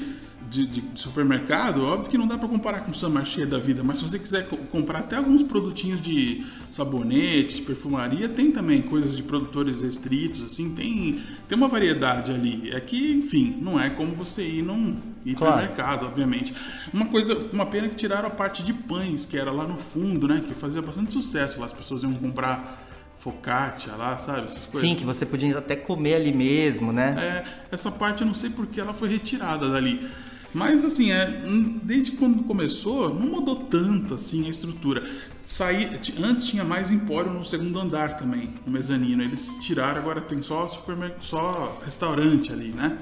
de, 0.48 0.66
de 0.66 0.84
supermercado, 0.94 1.82
óbvio 1.84 2.10
que 2.10 2.16
não 2.18 2.26
dá 2.26 2.38
para 2.38 2.48
comparar 2.48 2.80
com 2.80 2.90
o 2.92 2.94
Samarché 2.94 3.44
da 3.44 3.58
vida, 3.58 3.82
mas 3.82 3.98
se 3.98 4.08
você 4.08 4.18
quiser 4.18 4.48
co- 4.48 4.56
comprar 4.56 5.00
até 5.00 5.16
alguns 5.16 5.42
produtinhos 5.42 6.00
de 6.00 6.44
sabonete, 6.70 7.62
perfumaria, 7.62 8.28
tem 8.28 8.52
também 8.52 8.80
coisas 8.82 9.16
de 9.16 9.22
produtores 9.22 9.80
restritos, 9.82 10.42
assim, 10.42 10.70
tem, 10.74 11.20
tem 11.48 11.58
uma 11.58 11.68
variedade 11.68 12.30
ali. 12.32 12.70
É 12.72 12.80
que, 12.80 13.12
enfim, 13.12 13.58
não 13.60 13.80
é 13.80 13.90
como 13.90 14.14
você 14.14 14.46
ir 14.46 14.62
num 14.62 14.96
Claro. 15.36 15.56
hipermercado, 15.64 16.06
obviamente. 16.06 16.54
Uma 16.94 17.06
coisa, 17.06 17.36
uma 17.52 17.66
pena 17.66 17.88
que 17.88 17.96
tiraram 17.96 18.28
a 18.28 18.30
parte 18.30 18.62
de 18.62 18.72
pães, 18.72 19.24
que 19.24 19.36
era 19.36 19.50
lá 19.50 19.66
no 19.66 19.76
fundo, 19.76 20.28
né, 20.28 20.40
que 20.46 20.54
fazia 20.54 20.80
bastante 20.80 21.12
sucesso 21.12 21.58
lá, 21.58 21.66
as 21.66 21.72
pessoas 21.72 22.04
iam 22.04 22.12
comprar 22.12 22.84
focaccia 23.18 23.92
lá, 23.96 24.18
sabe, 24.18 24.44
essas 24.44 24.66
coisas. 24.66 24.88
Sim, 24.88 24.94
que 24.94 25.04
você 25.04 25.24
podia 25.26 25.58
até 25.58 25.74
comer 25.74 26.14
ali 26.14 26.32
mesmo, 26.32 26.92
né? 26.92 27.16
É, 27.18 27.44
essa 27.74 27.90
parte 27.90 28.20
eu 28.20 28.26
não 28.26 28.34
sei 28.34 28.50
porque 28.50 28.80
ela 28.80 28.92
foi 28.94 29.08
retirada 29.08 29.68
dali. 29.68 30.06
Mas 30.54 30.84
assim, 30.84 31.10
é, 31.10 31.44
desde 31.82 32.12
quando 32.12 32.42
começou, 32.44 33.12
não 33.12 33.26
mudou 33.26 33.56
tanto 33.56 34.14
assim 34.14 34.46
a 34.46 34.50
estrutura. 34.50 35.02
Saí, 35.44 36.00
antes 36.22 36.46
tinha 36.46 36.64
mais 36.64 36.90
empório 36.90 37.32
no 37.32 37.44
segundo 37.44 37.78
andar 37.78 38.16
também, 38.16 38.54
no 38.64 38.72
mezanino. 38.72 39.22
Eles 39.22 39.54
tiraram, 39.60 40.00
agora 40.00 40.20
tem 40.20 40.40
só 40.42 40.66
supermercado, 40.68 41.22
só 41.22 41.80
restaurante 41.84 42.52
ali, 42.52 42.68
né? 42.68 42.98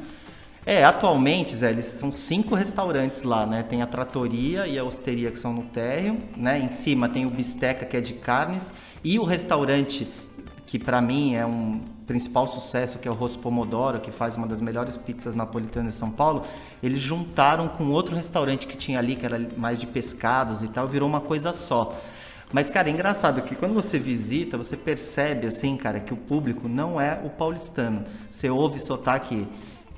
É, 0.67 0.83
atualmente, 0.83 1.55
Zé, 1.55 1.71
eles 1.71 1.85
são 1.85 2.11
cinco 2.11 2.55
restaurantes 2.55 3.23
lá, 3.23 3.45
né? 3.45 3.63
Tem 3.63 3.83
a 3.83 3.87
tratoria 3.87 4.67
e 4.67 4.79
a 4.79 4.85
osteria 4.85 5.31
que 5.31 5.39
são 5.39 5.53
no 5.53 5.65
térreo, 5.65 6.19
né? 6.37 6.59
Em 6.59 6.69
cima 6.69 7.09
tem 7.09 7.27
o 7.27 7.31
bisteca 7.31 7.85
que 7.85 7.97
é 7.97 8.01
de 8.01 8.15
carnes 8.15 8.73
e 9.03 9.19
o 9.19 9.25
restaurante 9.25 10.09
que 10.67 10.79
pra 10.79 11.03
mim 11.03 11.35
é 11.35 11.45
um 11.45 11.83
principal 12.07 12.47
sucesso, 12.47 12.99
que 12.99 13.09
é 13.09 13.11
o 13.11 13.15
Rosso 13.15 13.39
Pomodoro, 13.39 14.01
que 14.01 14.11
faz 14.11 14.37
uma 14.37 14.47
das 14.47 14.61
melhores 14.61 14.97
pizzas 14.97 15.35
napolitanas 15.35 15.93
de 15.93 15.99
São 15.99 16.11
Paulo, 16.11 16.45
eles 16.83 17.01
juntaram 17.01 17.69
com 17.69 17.91
outro 17.91 18.15
restaurante 18.15 18.67
que 18.67 18.77
tinha 18.77 18.99
ali, 18.99 19.17
que 19.17 19.25
era 19.25 19.39
mais 19.57 19.81
de 19.81 19.87
pescados 19.87 20.63
e 20.63 20.69
tal, 20.69 20.87
virou 20.87 21.09
uma 21.09 21.21
coisa 21.21 21.53
só. 21.53 21.99
Mas, 22.53 22.71
cara, 22.71 22.89
é 22.89 22.93
engraçado 22.93 23.43
que 23.43 23.57
quando 23.57 23.75
você 23.75 23.99
visita, 23.99 24.57
você 24.57 24.77
percebe, 24.77 25.47
assim, 25.47 25.77
cara, 25.77 25.99
que 25.99 26.15
o 26.15 26.17
público 26.17 26.69
não 26.69 27.01
é 27.01 27.21
o 27.25 27.31
paulistano. 27.31 28.05
Você 28.31 28.49
ouve 28.49 28.79
sotaque 28.79 29.49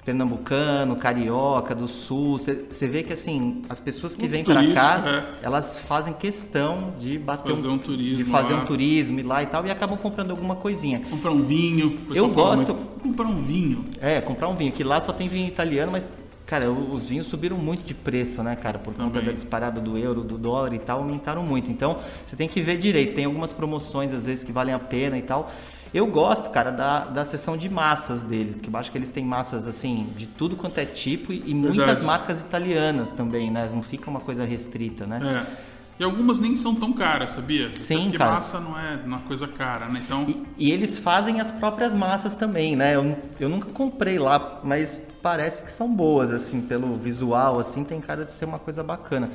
pernambucano, 0.07 0.95
carioca, 0.97 1.75
do 1.75 1.89
sul. 1.89 2.39
Você 2.39 2.87
vê 2.87 3.03
que, 3.03 3.13
assim, 3.13 3.63
as 3.69 3.81
pessoas 3.81 4.15
que 4.15 4.29
vêm 4.29 4.45
para 4.45 4.63
cá, 4.73 5.03
é. 5.43 5.45
elas 5.47 5.81
fazem 5.81 6.15
questão 6.15 6.95
de 6.99 7.19
bater 7.19 7.53
Fazer 7.57 7.69
um 7.69 7.77
turismo 7.77 8.17
de 8.17 8.25
fazer 8.25 8.55
lá. 8.55 8.63
um 8.63 8.65
turismo 8.67 9.19
ir 9.19 9.25
lá 9.25 9.43
e 9.43 9.47
tal, 9.47 9.67
e 9.67 9.71
acabam 9.71 9.99
comprando 9.99 10.31
alguma 10.31 10.55
coisinha. 10.55 11.01
Comprar 11.11 11.33
um 11.33 11.43
vinho. 11.43 11.99
Eu 12.15 12.29
gosto- 12.29 12.73
muito, 12.73 12.89
"Vou 13.03 13.03
comprar 13.03 13.27
um 13.27 13.43
vinho. 13.43 13.85
É, 14.01 14.21
comprar 14.21 14.49
um 14.49 14.55
vinho, 14.55 14.71
que 14.73 14.85
lá 14.85 15.01
só 15.01 15.13
tem 15.13 15.29
vinho 15.29 15.49
italiano, 15.49 15.91
mas, 15.91 16.07
cara, 16.47 16.71
os 16.71 17.07
vinhos 17.07 17.27
subiram 17.27 17.57
muito 17.59 17.85
de 17.85 17.93
preço, 17.95 18.43
né, 18.45 18.55
cara? 18.55 18.79
Por 18.79 18.95
conta 18.95 19.11
Também. 19.11 19.25
da 19.27 19.33
disparada 19.33 19.81
do 19.81 19.99
euro, 19.99 20.23
do 20.23 20.39
dólar 20.39 20.73
e 20.73 20.79
tal, 20.79 21.01
aumentaram 21.01 21.43
muito. 21.43 21.71
Então, 21.71 21.99
você 22.25 22.37
tem 22.37 22.49
que 22.49 22.61
ver 22.61 22.79
direito. 22.79 23.15
Tem 23.15 23.25
algumas 23.25 23.53
promoções, 23.53 24.15
às 24.15 24.25
vezes, 24.25 24.45
que 24.45 24.53
valem 24.53 24.73
a 24.73 24.79
pena 24.79 25.19
e 25.19 25.23
tal. 25.23 25.51
Eu 25.97 26.07
gosto, 26.07 26.51
cara, 26.51 26.71
da, 26.71 27.07
da 27.07 27.25
seção 27.25 27.57
de 27.57 27.71
massas 27.71 28.21
deles, 28.23 28.61
que 28.61 28.69
eu 28.69 28.77
acho 28.77 28.93
que 28.93 28.99
eles 28.99 29.09
têm 29.09 29.25
massas, 29.25 29.67
assim, 29.67 30.13
de 30.15 30.27
tudo 30.27 30.55
quanto 30.55 30.77
é 30.77 30.85
tipo 30.85 31.33
e, 31.33 31.43
e 31.47 31.55
muitas 31.55 32.03
marcas 32.03 32.43
italianas 32.43 33.11
também, 33.13 33.51
né? 33.51 33.71
Não 33.73 33.83
fica 33.83 34.11
uma 34.11 34.21
coisa 34.21 34.45
restrita, 34.45 35.07
né? 35.07 35.21
É. 35.25 35.77
E 35.99 36.05
algumas 36.05 36.39
nem 36.39 36.55
são 36.55 36.75
tão 36.75 36.93
caras, 36.93 37.33
sabia? 37.33 37.71
Sim, 37.81 38.03
Porque 38.03 38.19
cara. 38.19 38.33
massa 38.33 38.61
não 38.61 38.79
é 38.79 39.01
uma 39.07 39.21
coisa 39.21 39.49
cara, 39.49 39.87
né? 39.87 40.03
Então, 40.05 40.27
E, 40.29 40.67
e 40.67 40.71
eles 40.71 40.99
fazem 40.99 41.41
as 41.41 41.51
próprias 41.51 41.95
massas 41.95 42.35
também, 42.35 42.77
né? 42.77 42.95
Eu, 42.95 43.17
eu 43.41 43.49
nunca 43.49 43.71
comprei 43.71 44.19
lá, 44.19 44.61
mas 44.63 45.01
parece 45.23 45.63
que 45.63 45.73
são 45.73 45.91
boas, 45.91 46.31
assim, 46.31 46.61
pelo 46.61 46.95
visual, 46.95 47.59
assim, 47.59 47.83
tem 47.83 48.03
cara 48.03 48.27
de 48.27 48.35
ser 48.35 48.45
uma 48.45 48.59
coisa 48.59 48.83
bacana. 48.83 49.31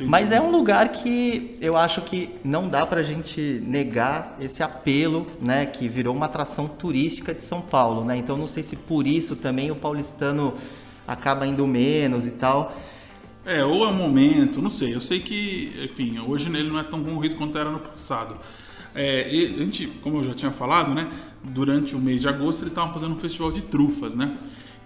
Mas 0.00 0.30
é 0.30 0.40
um 0.40 0.50
lugar 0.50 0.90
que 0.90 1.56
eu 1.60 1.76
acho 1.76 2.02
que 2.02 2.30
não 2.44 2.68
dá 2.68 2.84
pra 2.84 3.02
gente 3.02 3.62
negar 3.66 4.36
esse 4.40 4.62
apelo, 4.62 5.26
né? 5.40 5.66
Que 5.66 5.88
virou 5.88 6.14
uma 6.14 6.26
atração 6.26 6.68
turística 6.68 7.34
de 7.34 7.42
São 7.42 7.60
Paulo, 7.62 8.04
né? 8.04 8.16
Então 8.16 8.36
não 8.36 8.46
sei 8.46 8.62
se 8.62 8.76
por 8.76 9.06
isso 9.06 9.36
também 9.36 9.70
o 9.70 9.76
paulistano 9.76 10.54
acaba 11.06 11.46
indo 11.46 11.66
menos 11.66 12.26
e 12.26 12.32
tal. 12.32 12.76
É, 13.44 13.64
ou 13.64 13.84
é 13.84 13.88
um 13.88 13.94
momento, 13.94 14.60
não 14.60 14.70
sei. 14.70 14.94
Eu 14.94 15.00
sei 15.00 15.20
que, 15.20 15.72
enfim, 15.90 16.18
hoje 16.18 16.48
ele 16.48 16.68
não 16.68 16.80
é 16.80 16.82
tão 16.82 17.02
concorrido 17.02 17.36
quanto 17.36 17.56
era 17.56 17.70
no 17.70 17.78
passado. 17.78 18.36
É, 18.94 19.32
e 19.32 19.54
a 19.54 19.58
gente, 19.58 19.86
como 20.02 20.18
eu 20.18 20.24
já 20.24 20.34
tinha 20.34 20.50
falado, 20.50 20.92
né? 20.92 21.08
Durante 21.42 21.94
o 21.94 22.00
mês 22.00 22.20
de 22.20 22.28
agosto 22.28 22.62
eles 22.62 22.72
estavam 22.72 22.92
fazendo 22.92 23.12
um 23.12 23.18
festival 23.18 23.52
de 23.52 23.62
trufas, 23.62 24.14
né? 24.14 24.36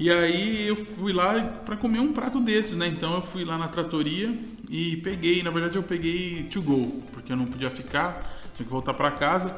E 0.01 0.11
aí 0.11 0.67
eu 0.67 0.77
fui 0.77 1.13
lá 1.13 1.39
para 1.39 1.77
comer 1.77 2.01
um 2.01 2.11
prato 2.11 2.41
desses, 2.41 2.75
né? 2.75 2.89
Então 2.89 3.17
eu 3.17 3.21
fui 3.21 3.45
lá 3.45 3.59
na 3.59 3.69
tratoria 3.69 4.35
e 4.71 4.97
peguei, 4.97 5.43
na 5.43 5.51
verdade 5.51 5.77
eu 5.77 5.83
peguei 5.83 6.45
to 6.45 6.63
go, 6.63 7.03
porque 7.13 7.31
eu 7.31 7.37
não 7.37 7.45
podia 7.45 7.71
ficar, 7.71 8.41
tinha 8.57 8.65
que 8.65 8.73
voltar 8.73 8.95
para 8.95 9.11
casa. 9.11 9.55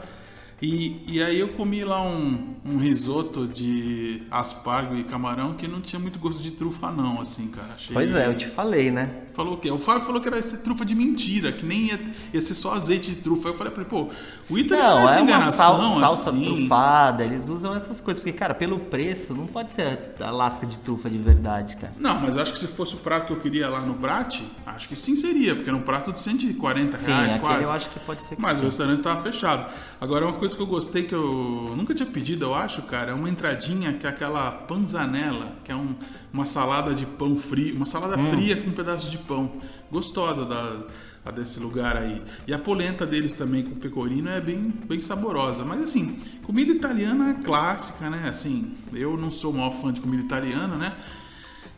E, 0.62 1.02
e 1.09 1.21
aí 1.21 1.40
eu 1.40 1.49
comi 1.49 1.83
lá 1.83 2.00
um, 2.00 2.54
um 2.64 2.78
risoto 2.78 3.49
de 3.49 4.23
aspargo 4.31 4.95
e 4.95 5.02
camarão 5.02 5.54
que 5.54 5.66
não 5.66 5.81
tinha 5.81 5.99
muito 5.99 6.21
gosto 6.21 6.40
de 6.40 6.52
trufa 6.52 6.88
não, 6.88 7.21
assim, 7.21 7.49
cara. 7.49 7.73
Achei... 7.75 7.92
Pois 7.92 8.14
é, 8.14 8.28
eu 8.28 8.37
te 8.37 8.47
falei, 8.47 8.88
né? 8.88 9.11
Falou 9.35 9.54
o 9.54 9.57
quê? 9.57 9.71
O 9.73 9.78
Fábio 9.78 10.04
falou 10.07 10.21
que 10.21 10.28
era 10.28 10.40
ser 10.42 10.59
trufa 10.59 10.85
de 10.85 10.95
mentira, 10.95 11.50
que 11.50 11.64
nem 11.66 11.87
ia, 11.87 11.99
ia 12.35 12.40
ser 12.42 12.54
só 12.54 12.75
azeite 12.75 13.11
de 13.11 13.16
trufa. 13.16 13.49
Aí 13.49 13.54
eu 13.54 13.59
falei 13.59 13.73
pra 13.73 13.83
ele, 13.83 13.90
pô, 13.90 14.09
o 14.49 14.57
Ita 14.59 14.76
Não, 14.76 14.83
não 15.00 15.09
é 15.09 15.12
uma 15.16 15.21
enganação, 15.23 15.52
sal- 15.81 15.99
salsa 15.99 16.31
assim. 16.31 16.45
trufada, 16.45 17.25
eles 17.25 17.49
usam 17.49 17.75
essas 17.75 18.00
coisas. 18.00 18.23
Porque, 18.23 18.38
cara, 18.38 18.54
pelo 18.54 18.78
preço, 18.78 19.35
não 19.35 19.47
pode 19.49 19.73
ser 19.73 19.99
a 20.21 20.31
lasca 20.31 20.64
de 20.66 20.78
trufa 20.78 21.11
de 21.11 21.19
verdade, 21.19 21.76
cara. 21.76 21.92
Não, 21.99 22.21
mas 22.21 22.37
acho 22.37 22.52
que 22.52 22.59
se 22.61 22.66
fosse 22.69 22.95
o 22.95 22.99
prato 22.99 23.26
que 23.26 23.33
eu 23.33 23.40
queria 23.40 23.69
lá 23.69 23.81
no 23.81 23.95
Brat, 23.95 24.42
acho 24.66 24.88
que 24.88 24.95
sim 24.95 25.16
seria, 25.16 25.57
porque 25.57 25.69
era 25.71 25.76
um 25.78 25.83
prato 25.83 26.12
de 26.12 26.21
140 26.21 26.97
Sim, 26.99 27.07
reais 27.07 27.35
quase. 27.37 27.64
eu 27.64 27.73
acho 27.73 27.88
que 27.90 27.99
pode 28.00 28.23
ser. 28.23 28.37
que 28.37 28.42
Mas 28.42 28.59
o 28.59 28.61
sim. 28.61 28.66
restaurante 28.66 28.99
estava 28.99 29.23
fechado. 29.23 29.73
Agora, 29.99 30.26
uma 30.26 30.35
coisa 30.35 30.51
que 30.56 30.62
eu 30.62 30.66
gostei, 30.66 31.02
que 31.04 31.14
eu 31.14 31.75
nunca 31.76 31.94
tinha 31.94 32.09
pedido, 32.09 32.44
eu 32.47 32.54
acho, 32.54 32.82
cara, 32.82 33.11
é 33.12 33.14
uma 33.14 33.28
entradinha 33.28 33.92
que 33.94 34.06
é 34.06 34.11
aquela 34.11 34.50
panzanella, 34.50 35.54
que 35.64 35.71
é 35.73 35.76
um- 35.76 35.94
uma 36.32 36.44
salada 36.47 36.94
de 36.94 37.06
pão 37.06 37.37
frio, 37.37 37.76
uma 37.76 37.87
salada 37.87 38.18
Hum. 38.18 38.30
fria 38.30 38.56
com 38.61 38.71
pedaços 38.71 39.11
de 39.11 39.18
pão. 39.18 39.52
Gostosa 39.90 40.44
da, 40.44 40.82
a 41.25 41.30
desse 41.30 41.61
lugar 41.61 41.97
aí. 41.97 42.23
E 42.47 42.52
a 42.54 42.59
polenta 42.59 43.06
deles 43.06 43.35
também 43.35 43.62
com 43.62 43.76
pecorino 43.76 44.28
é 44.28 44.40
bem, 44.40 44.62
bem 44.88 45.00
saborosa. 45.00 45.64
Mas 45.64 45.82
assim, 45.82 46.18
comida 46.42 46.73
italiana 46.73 47.30
é 47.30 47.35
clássica, 47.44 48.09
né? 48.11 48.28
Assim, 48.28 48.73
eu 48.92 49.16
não 49.16 49.30
sou 49.30 49.52
o 49.52 49.56
maior 49.56 49.73
fã 49.73 49.92
de 49.92 50.00
comida 50.00 50.23
italiana, 50.23 50.76
né? 50.76 50.92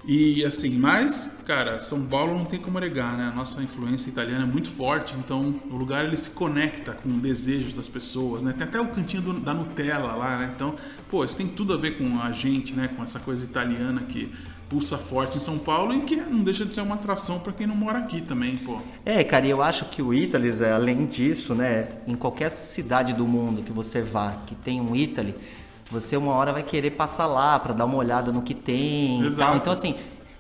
E 0.06 0.44
assim, 0.44 0.68
mas, 0.78 1.38
cara, 1.46 1.80
São 1.80 2.04
Paulo 2.04 2.34
não 2.36 2.44
tem 2.44 2.60
como 2.60 2.78
negar, 2.78 3.16
né? 3.16 3.24
A 3.32 3.34
nossa 3.34 3.62
influência 3.62 4.10
italiana 4.10 4.44
é 4.44 4.46
muito 4.46 4.68
forte, 4.70 5.14
então 5.18 5.54
o 5.70 5.76
lugar 5.76 6.04
ele 6.04 6.16
se 6.18 6.28
conecta 6.30 6.92
com 6.92 7.08
o 7.08 7.12
desejo 7.18 7.74
das 7.74 7.88
pessoas, 7.88 8.42
né? 8.42 8.52
Tem 8.52 8.64
até 8.66 8.78
o 8.78 8.88
cantinho 8.88 9.22
do- 9.22 9.40
da 9.40 9.54
Nutella 9.54 10.12
lá, 10.14 10.38
né? 10.40 10.52
Então, 10.54 10.74
pô, 11.08 11.24
isso 11.24 11.34
tem 11.34 11.46
tudo 11.48 11.72
a 11.72 11.78
ver 11.78 11.96
com 11.96 12.20
a 12.20 12.30
gente, 12.32 12.74
né? 12.74 12.88
Com 12.94 13.02
essa 13.02 13.18
coisa 13.18 13.44
italiana 13.44 14.02
que 14.02 14.30
pulsa 14.68 14.98
forte 14.98 15.38
em 15.38 15.40
São 15.40 15.58
Paulo 15.58 15.94
e 15.94 16.00
que 16.02 16.16
não 16.16 16.42
deixa 16.42 16.66
de 16.66 16.74
ser 16.74 16.82
uma 16.82 16.96
atração 16.96 17.38
para 17.38 17.52
quem 17.54 17.66
não 17.66 17.76
mora 17.76 17.98
aqui 17.98 18.20
também, 18.20 18.58
pô. 18.58 18.80
É, 19.06 19.24
cara, 19.24 19.46
e 19.46 19.50
eu 19.50 19.62
acho 19.62 19.86
que 19.86 20.02
o 20.02 20.12
Italy, 20.12 20.50
é, 20.62 20.72
além 20.72 21.06
disso, 21.06 21.54
né, 21.54 21.88
em 22.06 22.14
qualquer 22.14 22.50
cidade 22.50 23.14
do 23.14 23.26
mundo 23.26 23.62
que 23.62 23.72
você 23.72 24.02
vá, 24.02 24.42
que 24.46 24.54
tem 24.54 24.80
um 24.82 24.94
Italy, 24.94 25.34
você 25.94 26.16
uma 26.16 26.32
hora 26.32 26.52
vai 26.52 26.62
querer 26.62 26.90
passar 26.90 27.26
lá 27.26 27.58
para 27.58 27.72
dar 27.72 27.84
uma 27.84 27.96
olhada 27.96 28.32
no 28.32 28.42
que 28.42 28.52
tem 28.54 29.22
e 29.22 29.26
Exato. 29.26 29.50
tal. 29.52 29.56
Então, 29.56 29.72
assim, 29.72 29.94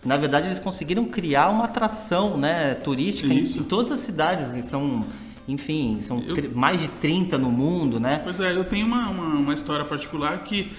na 0.04 0.16
verdade, 0.16 0.48
eles 0.48 0.58
conseguiram 0.60 1.04
criar 1.06 1.48
uma 1.48 1.64
atração, 1.64 2.36
né, 2.36 2.74
turística 2.74 3.32
em, 3.32 3.42
em 3.44 3.62
todas 3.62 3.90
as 3.92 4.00
cidades, 4.00 4.52
e 4.54 4.62
são, 4.62 5.06
enfim, 5.48 5.98
são 6.00 6.22
Eu- 6.26 6.50
mais 6.54 6.80
de 6.80 6.88
30 6.88 7.38
no 7.38 7.50
mundo, 7.50 7.98
né? 8.00 8.20
Pois 8.22 8.40
é, 8.40 8.52
eu 8.52 8.64
tenho 8.64 8.86
uma, 8.86 9.08
uma, 9.08 9.24
uma 9.36 9.54
história 9.54 9.84
particular 9.84 10.42
que 10.44 10.70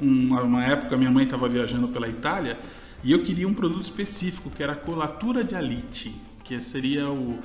uma, 0.00 0.42
uma 0.42 0.64
época 0.64 0.96
minha 0.96 1.10
mãe 1.10 1.24
estava 1.24 1.48
viajando 1.48 1.88
pela 1.88 2.08
Itália 2.08 2.58
e 3.04 3.12
eu 3.12 3.22
queria 3.22 3.46
um 3.48 3.54
produto 3.54 3.84
específico 3.84 4.50
que 4.50 4.62
era 4.62 4.72
a 4.72 4.76
colatura 4.76 5.42
de 5.44 5.54
alite, 5.54 6.14
que 6.44 6.60
seria 6.60 7.08
o, 7.08 7.38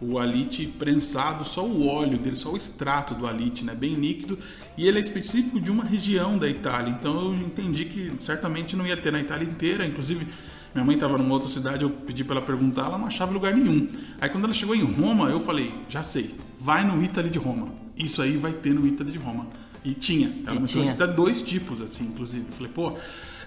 o 0.00 0.18
alite 0.18 0.66
prensado, 0.66 1.44
só 1.44 1.64
o 1.64 1.86
óleo 1.86 2.18
dele, 2.18 2.36
só 2.36 2.52
o 2.52 2.56
extrato 2.56 3.14
do 3.14 3.26
alite, 3.26 3.64
né, 3.64 3.74
bem 3.74 3.94
líquido, 3.94 4.38
e 4.76 4.86
ele 4.86 4.98
é 4.98 5.00
específico 5.00 5.58
de 5.58 5.70
uma 5.70 5.84
região 5.84 6.36
da 6.36 6.48
Itália. 6.48 6.90
Então 6.90 7.32
eu 7.32 7.34
entendi 7.34 7.86
que 7.86 8.12
certamente 8.20 8.76
não 8.76 8.86
ia 8.86 8.96
ter 8.96 9.10
na 9.10 9.20
Itália 9.20 9.44
inteira, 9.44 9.86
inclusive 9.86 10.26
minha 10.74 10.84
mãe 10.84 10.94
estava 10.94 11.16
numa 11.16 11.32
outra 11.32 11.48
cidade, 11.48 11.84
eu 11.84 11.90
pedi 11.90 12.22
para 12.22 12.36
ela 12.36 12.44
perguntar, 12.44 12.84
ela 12.84 12.98
não 12.98 13.06
achava 13.06 13.32
lugar 13.32 13.54
nenhum. 13.54 13.88
Aí 14.20 14.28
quando 14.28 14.44
ela 14.44 14.52
chegou 14.52 14.74
em 14.74 14.82
Roma, 14.82 15.30
eu 15.30 15.40
falei, 15.40 15.74
já 15.88 16.02
sei, 16.02 16.34
vai 16.58 16.84
no 16.84 17.02
Italy 17.02 17.30
de 17.30 17.38
Roma. 17.38 17.68
Isso 17.96 18.20
aí 18.20 18.36
vai 18.36 18.52
ter 18.52 18.74
no 18.74 18.86
Italy 18.86 19.12
de 19.12 19.18
Roma. 19.18 19.46
E 19.86 19.94
tinha. 19.94 20.32
Ela 20.44 20.56
E 20.56 20.60
me 20.60 20.68
trouxe 20.68 20.90
tinha. 20.92 21.04
até 21.04 21.06
dois 21.06 21.40
tipos, 21.40 21.80
assim, 21.80 22.04
inclusive. 22.04 22.44
Eu 22.48 22.52
falei, 22.52 22.72
pô, 22.72 22.94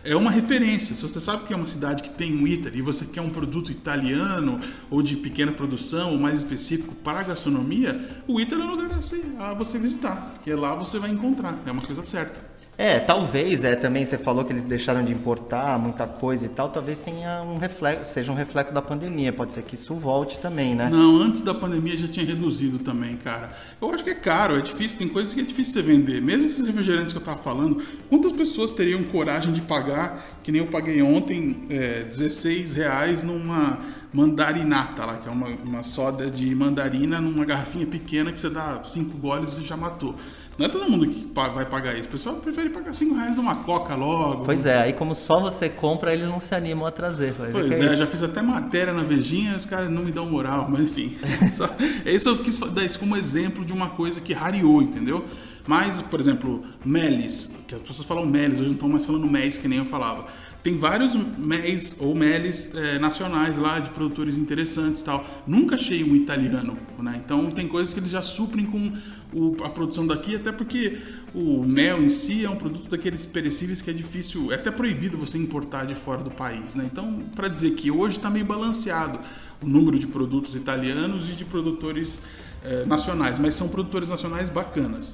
é 0.05 0.15
uma 0.15 0.31
referência. 0.31 0.95
Se 0.95 1.01
você 1.01 1.19
sabe 1.19 1.43
que 1.45 1.53
é 1.53 1.55
uma 1.55 1.67
cidade 1.67 2.01
que 2.01 2.09
tem 2.09 2.33
um 2.33 2.47
Italy 2.47 2.79
e 2.79 2.81
você 2.81 3.05
quer 3.05 3.19
um 3.21 3.29
produto 3.29 3.71
italiano 3.71 4.57
ou 4.89 5.01
de 5.01 5.17
pequena 5.17 5.51
produção 5.51 6.13
ou 6.13 6.17
mais 6.17 6.37
específico 6.39 6.95
para 6.95 7.19
a 7.19 7.23
gastronomia, 7.23 8.23
o 8.25 8.39
Italy 8.39 8.61
é 8.61 8.65
um 8.65 8.69
lugar 8.71 8.89
a 8.91 8.95
você, 9.01 9.21
a 9.37 9.53
você 9.53 9.77
visitar. 9.77 10.31
Porque 10.35 10.53
lá 10.53 10.73
você 10.75 10.97
vai 10.97 11.11
encontrar. 11.11 11.61
É 11.65 11.71
uma 11.71 11.81
coisa 11.81 12.01
certa. 12.01 12.48
É, 12.79 12.97
talvez, 12.97 13.65
é, 13.65 13.75
também 13.75 14.05
você 14.05 14.17
falou 14.17 14.45
que 14.45 14.53
eles 14.53 14.63
deixaram 14.63 15.03
de 15.03 15.11
importar 15.11 15.77
muita 15.77 16.07
coisa 16.07 16.45
e 16.45 16.47
tal, 16.47 16.69
talvez 16.69 16.97
tenha 16.97 17.41
um 17.41 17.57
reflexo, 17.57 18.13
seja 18.13 18.31
um 18.31 18.35
reflexo 18.35 18.73
da 18.73 18.81
pandemia, 18.81 19.33
pode 19.33 19.51
ser 19.51 19.63
que 19.63 19.75
isso 19.75 19.95
volte 19.95 20.39
também, 20.39 20.73
né? 20.73 20.87
Não, 20.89 21.17
antes 21.17 21.41
da 21.41 21.53
pandemia 21.53 21.97
já 21.97 22.07
tinha 22.07 22.25
reduzido 22.25 22.79
também, 22.79 23.17
cara. 23.17 23.51
Eu 23.81 23.93
acho 23.93 24.05
que 24.05 24.11
é 24.11 24.15
caro, 24.15 24.57
é 24.57 24.61
difícil, 24.61 24.97
tem 24.97 25.09
coisas 25.09 25.33
que 25.33 25.41
é 25.41 25.43
difícil 25.43 25.73
você 25.73 25.81
vender. 25.81 26.21
Mesmo 26.21 26.45
esses 26.45 26.65
refrigerantes 26.65 27.11
que 27.11 27.19
eu 27.19 27.23
tava 27.25 27.39
falando, 27.39 27.83
quantas 28.07 28.31
pessoas 28.31 28.71
teriam 28.71 29.03
coragem 29.03 29.51
de 29.51 29.61
pagar, 29.61 30.39
que 30.41 30.49
nem 30.49 30.61
eu 30.61 30.67
paguei 30.67 31.01
ontem, 31.01 31.65
é, 31.69 32.03
16 32.03 32.71
reais 32.75 33.23
numa 33.23 33.77
mandarinata 34.13 35.05
lá, 35.05 35.17
que 35.17 35.27
é 35.27 35.31
uma, 35.31 35.47
uma 35.47 35.83
soda 35.83 36.31
de 36.31 36.55
mandarina 36.55 37.19
numa 37.19 37.43
garrafinha 37.43 37.85
pequena 37.85 38.31
que 38.31 38.39
você 38.39 38.49
dá 38.49 38.81
cinco 38.85 39.17
goles 39.17 39.57
e 39.57 39.65
já 39.65 39.75
matou. 39.75 40.15
Não 40.59 40.65
é 40.65 40.69
todo 40.69 40.91
mundo 40.91 41.07
que 41.07 41.25
vai 41.33 41.65
pagar 41.65 41.95
isso. 41.95 42.09
O 42.09 42.11
pessoal 42.11 42.35
prefere 42.35 42.69
pagar 42.69 42.93
5 42.93 43.15
reais 43.15 43.33
numa 43.37 43.55
coca 43.63 43.95
logo. 43.95 44.43
Pois 44.43 44.65
é, 44.65 44.77
aí 44.77 44.91
como 44.91 45.15
só 45.15 45.39
você 45.39 45.69
compra, 45.69 46.13
eles 46.13 46.27
não 46.27 46.37
se 46.37 46.53
animam 46.53 46.85
a 46.85 46.91
trazer. 46.91 47.33
Pois 47.33 47.71
é, 47.71 47.85
isso. 47.85 47.95
já 47.95 48.05
fiz 48.05 48.21
até 48.21 48.41
matéria 48.41 48.91
na 48.91 49.01
Vejinha, 49.01 49.55
os 49.55 49.63
caras 49.63 49.89
não 49.89 50.03
me 50.03 50.11
dão 50.11 50.25
moral, 50.25 50.67
mas 50.69 50.81
enfim. 50.81 51.15
Só, 51.49 51.69
isso 52.05 52.27
eu 52.27 52.39
quis 52.39 52.59
dar 52.59 52.83
isso 52.83 52.99
como 52.99 53.15
exemplo 53.15 53.63
de 53.63 53.71
uma 53.71 53.91
coisa 53.91 54.19
que 54.19 54.33
rareou, 54.33 54.81
entendeu? 54.81 55.23
Mas, 55.65 56.01
por 56.01 56.19
exemplo, 56.19 56.65
Melis, 56.83 57.55
que 57.65 57.75
as 57.75 57.81
pessoas 57.81 58.05
falam 58.05 58.25
Melis, 58.25 58.59
hoje 58.59 58.67
não 58.67 58.73
estão 58.73 58.89
mais 58.89 59.05
falando 59.05 59.27
Melis, 59.27 59.57
que 59.57 59.67
nem 59.67 59.77
eu 59.77 59.85
falava. 59.85 60.25
Tem 60.61 60.77
vários 60.77 61.15
Melis 61.37 61.95
ou 61.99 62.13
Melis 62.13 62.75
eh, 62.75 62.99
nacionais 62.99 63.57
lá, 63.57 63.79
de 63.79 63.91
produtores 63.91 64.37
interessantes 64.37 65.01
e 65.01 65.05
tal. 65.05 65.25
Nunca 65.47 65.75
achei 65.75 66.03
um 66.03 66.15
italiano, 66.15 66.77
né? 66.97 67.21
Então 67.23 67.49
tem 67.49 67.65
coisas 67.65 67.93
que 67.93 67.99
eles 67.99 68.11
já 68.11 68.21
suprem 68.21 68.65
com 68.65 68.91
o- 69.33 69.55
a 69.63 69.69
produção 69.69 70.05
daqui, 70.07 70.35
até 70.35 70.51
porque 70.51 70.97
o 71.33 71.63
mel 71.63 72.01
em 72.03 72.09
si 72.09 72.43
é 72.45 72.49
um 72.49 72.55
produto 72.55 72.89
daqueles 72.89 73.25
perecíveis 73.25 73.81
que 73.81 73.89
é 73.89 73.93
difícil, 73.93 74.51
é 74.51 74.55
até 74.55 74.71
proibido 74.71 75.17
você 75.17 75.37
importar 75.37 75.85
de 75.85 75.95
fora 75.95 76.23
do 76.23 76.31
país, 76.31 76.75
né? 76.75 76.87
Então, 76.91 77.23
para 77.35 77.47
dizer 77.47 77.71
que 77.71 77.91
hoje 77.91 78.17
está 78.17 78.29
meio 78.29 78.45
balanceado 78.45 79.19
o 79.61 79.67
número 79.67 79.99
de 79.99 80.07
produtos 80.07 80.55
italianos 80.55 81.29
e 81.29 81.33
de 81.33 81.45
produtores 81.45 82.21
eh, 82.63 82.83
nacionais, 82.85 83.39
mas 83.39 83.55
são 83.55 83.69
produtores 83.69 84.09
nacionais 84.09 84.49
bacanas. 84.49 85.13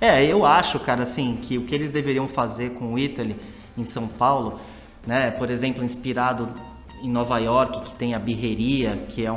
É, 0.00 0.24
eu 0.24 0.44
acho, 0.46 0.80
cara, 0.80 1.02
assim, 1.02 1.38
que 1.40 1.56
o 1.58 1.62
que 1.62 1.74
eles 1.74 1.90
deveriam 1.90 2.26
fazer 2.26 2.70
com 2.70 2.94
o 2.94 2.98
Italy 2.98 3.36
em 3.76 3.84
São 3.84 4.08
Paulo, 4.08 4.58
né, 5.06 5.30
por 5.30 5.50
exemplo, 5.50 5.84
inspirado 5.84 6.48
em 7.02 7.08
Nova 7.08 7.38
York, 7.38 7.80
que 7.82 7.92
tem 7.92 8.14
a 8.14 8.18
birreria, 8.18 8.96
que 9.08 9.24
é 9.24 9.32
um, 9.32 9.36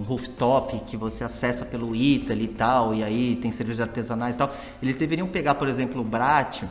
um 0.00 0.04
rooftop 0.06 0.80
que 0.86 0.96
você 0.96 1.24
acessa 1.24 1.64
pelo 1.64 1.94
Italy 1.94 2.44
e 2.44 2.48
tal, 2.48 2.94
e 2.94 3.04
aí 3.04 3.36
tem 3.36 3.52
cervejas 3.52 3.80
artesanais 3.82 4.34
e 4.34 4.38
tal. 4.38 4.54
Eles 4.82 4.96
deveriam 4.96 5.26
pegar, 5.26 5.54
por 5.54 5.68
exemplo, 5.68 6.00
o 6.00 6.04
Bratio 6.04 6.68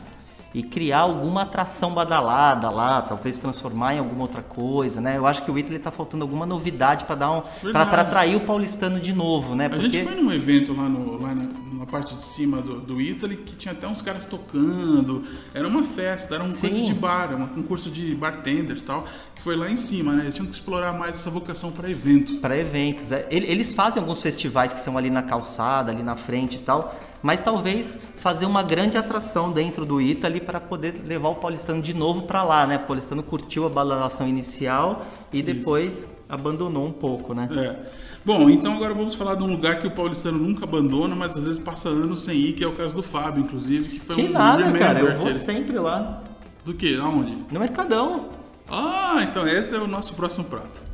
e 0.54 0.62
criar 0.62 1.00
alguma 1.00 1.42
atração 1.42 1.92
badalada 1.92 2.70
lá, 2.70 3.02
talvez 3.02 3.36
transformar 3.38 3.94
em 3.94 3.98
alguma 3.98 4.22
outra 4.22 4.42
coisa, 4.42 5.00
né? 5.00 5.16
Eu 5.16 5.26
acho 5.26 5.42
que 5.42 5.50
o 5.50 5.58
Italy 5.58 5.78
tá 5.78 5.90
faltando 5.90 6.24
alguma 6.24 6.46
novidade 6.46 7.04
para 7.04 7.16
dar 7.16 7.30
um 7.30 7.42
para 7.70 7.82
atrair 7.82 8.36
o 8.36 8.40
paulistano 8.40 8.98
de 8.98 9.12
novo, 9.12 9.54
né? 9.54 9.68
Porque... 9.68 9.86
A 9.86 9.90
gente 9.90 10.04
foi 10.04 10.14
num 10.14 10.32
evento 10.32 10.74
lá, 10.74 10.88
no, 10.88 11.20
lá 11.20 11.34
na, 11.34 11.46
na 11.78 11.86
parte 11.86 12.14
de 12.14 12.22
cima 12.22 12.62
do, 12.62 12.80
do 12.80 13.00
Italy 13.00 13.36
que 13.36 13.56
tinha 13.56 13.72
até 13.72 13.86
uns 13.86 14.00
caras 14.00 14.24
tocando, 14.24 15.22
era 15.52 15.68
uma 15.68 15.82
festa, 15.82 16.36
era 16.36 16.44
um 16.44 16.48
Sim. 16.48 16.68
curso 16.68 16.84
de 16.86 16.94
bar, 16.94 17.34
um 17.34 17.46
concurso 17.48 17.90
de 17.90 18.14
bartenders 18.14 18.80
tal, 18.80 19.06
que 19.34 19.42
foi 19.42 19.54
lá 19.54 19.70
em 19.70 19.76
cima, 19.76 20.14
né? 20.14 20.24
Eles 20.24 20.34
tinham 20.34 20.46
que 20.46 20.54
explorar 20.54 20.92
mais 20.94 21.12
essa 21.12 21.30
vocação 21.30 21.70
para 21.70 21.90
evento. 21.90 22.36
Para 22.36 22.56
eventos, 22.56 23.12
é. 23.12 23.26
Eles 23.30 23.72
fazem 23.72 24.00
alguns 24.00 24.22
festivais 24.22 24.72
que 24.72 24.80
são 24.80 24.96
ali 24.96 25.10
na 25.10 25.22
calçada, 25.22 25.92
ali 25.92 26.02
na 26.02 26.16
frente 26.16 26.56
e 26.56 26.60
tal, 26.60 26.98
mas 27.22 27.40
talvez 27.40 27.98
fazer 28.16 28.46
uma 28.46 28.62
grande 28.62 28.96
atração 28.96 29.52
dentro 29.52 29.84
do 29.84 30.00
Italy 30.00 30.40
para 30.40 30.60
poder 30.60 31.00
levar 31.04 31.30
o 31.30 31.34
paulistano 31.36 31.82
de 31.82 31.94
novo 31.94 32.22
para 32.22 32.42
lá, 32.42 32.66
né? 32.66 32.76
O 32.76 32.86
paulistano 32.86 33.22
curtiu 33.22 33.66
a 33.66 33.68
badalação 33.68 34.28
inicial 34.28 35.06
e 35.32 35.42
depois 35.42 35.98
Isso. 35.98 36.06
abandonou 36.28 36.86
um 36.86 36.92
pouco, 36.92 37.34
né? 37.34 37.48
É. 37.50 38.08
Bom, 38.24 38.50
então 38.50 38.74
agora 38.74 38.92
vamos 38.92 39.14
falar 39.14 39.36
de 39.36 39.42
um 39.42 39.46
lugar 39.46 39.80
que 39.80 39.86
o 39.86 39.90
paulistano 39.90 40.38
nunca 40.38 40.64
abandona, 40.64 41.14
mas 41.14 41.36
às 41.36 41.46
vezes 41.46 41.58
passa 41.58 41.88
anos 41.88 42.22
sem 42.22 42.36
ir, 42.36 42.52
que 42.52 42.62
é 42.62 42.66
o 42.66 42.74
caso 42.74 42.94
do 42.94 43.02
Fábio, 43.02 43.42
inclusive, 43.42 43.88
que 43.88 44.00
foi 44.00 44.16
que 44.16 44.22
um 44.22 44.30
nada, 44.30 44.70
cara, 44.72 45.00
eu 45.00 45.18
vou 45.18 45.28
ele... 45.28 45.38
sempre 45.38 45.78
lá. 45.78 46.22
Do 46.64 46.74
que? 46.74 46.98
Aonde? 46.98 47.36
No 47.50 47.58
Mercadão. 47.58 48.28
Ah, 48.70 49.20
então 49.22 49.46
esse 49.48 49.74
é 49.74 49.78
o 49.78 49.86
nosso 49.86 50.12
próximo 50.12 50.44
prato 50.44 50.88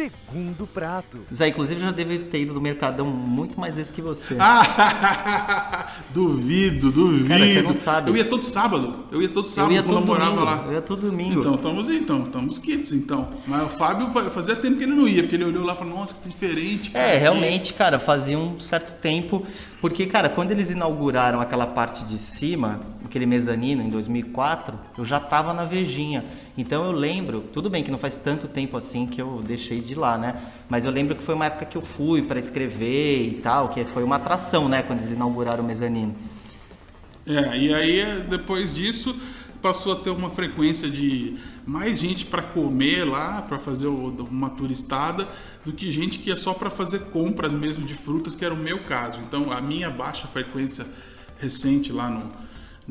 segundo 0.00 0.66
prato. 0.66 1.20
Zé, 1.34 1.48
inclusive 1.48 1.78
já 1.80 1.90
deve 1.90 2.18
ter 2.20 2.40
ido 2.40 2.54
no 2.54 2.60
Mercadão 2.60 3.06
muito 3.06 3.60
mais 3.60 3.74
vezes 3.76 3.92
que 3.92 4.00
você. 4.00 4.36
duvido, 6.10 6.90
duvido. 6.92 7.28
Cara, 7.28 7.40
você 7.44 7.62
não 7.62 7.74
sabe. 7.74 8.10
Eu 8.10 8.16
ia 8.16 8.24
todo 8.24 8.42
sábado. 8.44 9.04
Eu 9.12 9.20
ia 9.20 9.28
todo 9.28 9.48
sábado 9.48 9.72
eu 9.72 9.76
ia 9.76 9.82
quando 9.82 9.94
todo 9.94 10.02
eu 10.02 10.06
morava 10.06 10.30
domingo. 10.30 10.44
lá. 10.44 10.64
Eu 10.66 10.72
ia 10.72 10.82
todo 10.82 11.10
domingo. 11.10 11.40
Então, 11.40 11.54
estamos 11.54 11.90
então, 11.90 12.22
estamos 12.24 12.58
kits, 12.58 12.92
então. 12.92 13.28
Mas 13.46 13.62
o 13.62 13.68
Fábio 13.68 14.10
fazia 14.30 14.56
tempo 14.56 14.78
que 14.78 14.84
ele 14.84 14.94
não 14.94 15.06
ia, 15.06 15.22
porque 15.22 15.36
ele 15.36 15.44
olhou 15.44 15.64
lá 15.64 15.74
e 15.74 15.76
falou, 15.76 15.94
nossa, 15.94 16.14
que 16.14 16.28
diferente. 16.28 16.90
Cara. 16.90 17.04
É, 17.04 17.18
realmente, 17.18 17.74
cara, 17.74 17.98
fazia 17.98 18.38
um 18.38 18.58
certo 18.58 18.98
tempo. 19.00 19.44
Porque, 19.80 20.06
cara, 20.06 20.28
quando 20.28 20.50
eles 20.50 20.70
inauguraram 20.70 21.40
aquela 21.40 21.66
parte 21.66 22.04
de 22.04 22.16
cima, 22.18 22.80
aquele 23.10 23.26
mezanino 23.26 23.82
em 23.82 23.90
2004, 23.90 24.78
eu 24.96 25.04
já 25.04 25.18
tava 25.18 25.52
na 25.52 25.64
Vejinha. 25.64 26.24
Então 26.56 26.84
eu 26.84 26.92
lembro, 26.92 27.40
tudo 27.52 27.68
bem 27.68 27.82
que 27.82 27.90
não 27.90 27.98
faz 27.98 28.16
tanto 28.16 28.46
tempo 28.46 28.76
assim 28.76 29.04
que 29.04 29.20
eu 29.20 29.42
deixei 29.44 29.80
de 29.80 29.92
ir 29.92 29.96
lá, 29.96 30.16
né? 30.16 30.40
Mas 30.68 30.84
eu 30.84 30.92
lembro 30.92 31.16
que 31.16 31.22
foi 31.22 31.34
uma 31.34 31.46
época 31.46 31.66
que 31.66 31.76
eu 31.76 31.82
fui 31.82 32.22
para 32.22 32.38
escrever 32.38 33.26
e 33.26 33.34
tal, 33.42 33.68
que 33.68 33.84
foi 33.84 34.04
uma 34.04 34.16
atração, 34.16 34.68
né, 34.68 34.82
quando 34.82 35.00
eles 35.00 35.12
inauguraram 35.12 35.64
o 35.64 35.66
mezanino. 35.66 36.14
É, 37.26 37.58
e 37.58 37.74
aí 37.74 38.22
depois 38.28 38.72
disso 38.72 39.14
passou 39.60 39.92
a 39.92 39.96
ter 39.96 40.10
uma 40.10 40.30
frequência 40.30 40.88
de 40.88 41.36
mais 41.66 41.98
gente 41.98 42.24
para 42.24 42.40
comer 42.40 43.04
lá, 43.04 43.42
para 43.42 43.58
fazer 43.58 43.88
uma 43.88 44.50
turistada, 44.50 45.28
do 45.64 45.72
que 45.72 45.92
gente 45.92 46.18
que 46.18 46.30
é 46.30 46.36
só 46.36 46.54
para 46.54 46.70
fazer 46.70 47.00
compras 47.10 47.52
mesmo 47.52 47.84
de 47.84 47.92
frutas, 47.92 48.34
que 48.34 48.44
era 48.44 48.54
o 48.54 48.56
meu 48.56 48.84
caso. 48.84 49.18
Então 49.26 49.52
a 49.52 49.60
minha 49.60 49.90
baixa 49.90 50.26
frequência 50.26 50.86
recente 51.38 51.92
lá 51.92 52.08
no, 52.08 52.30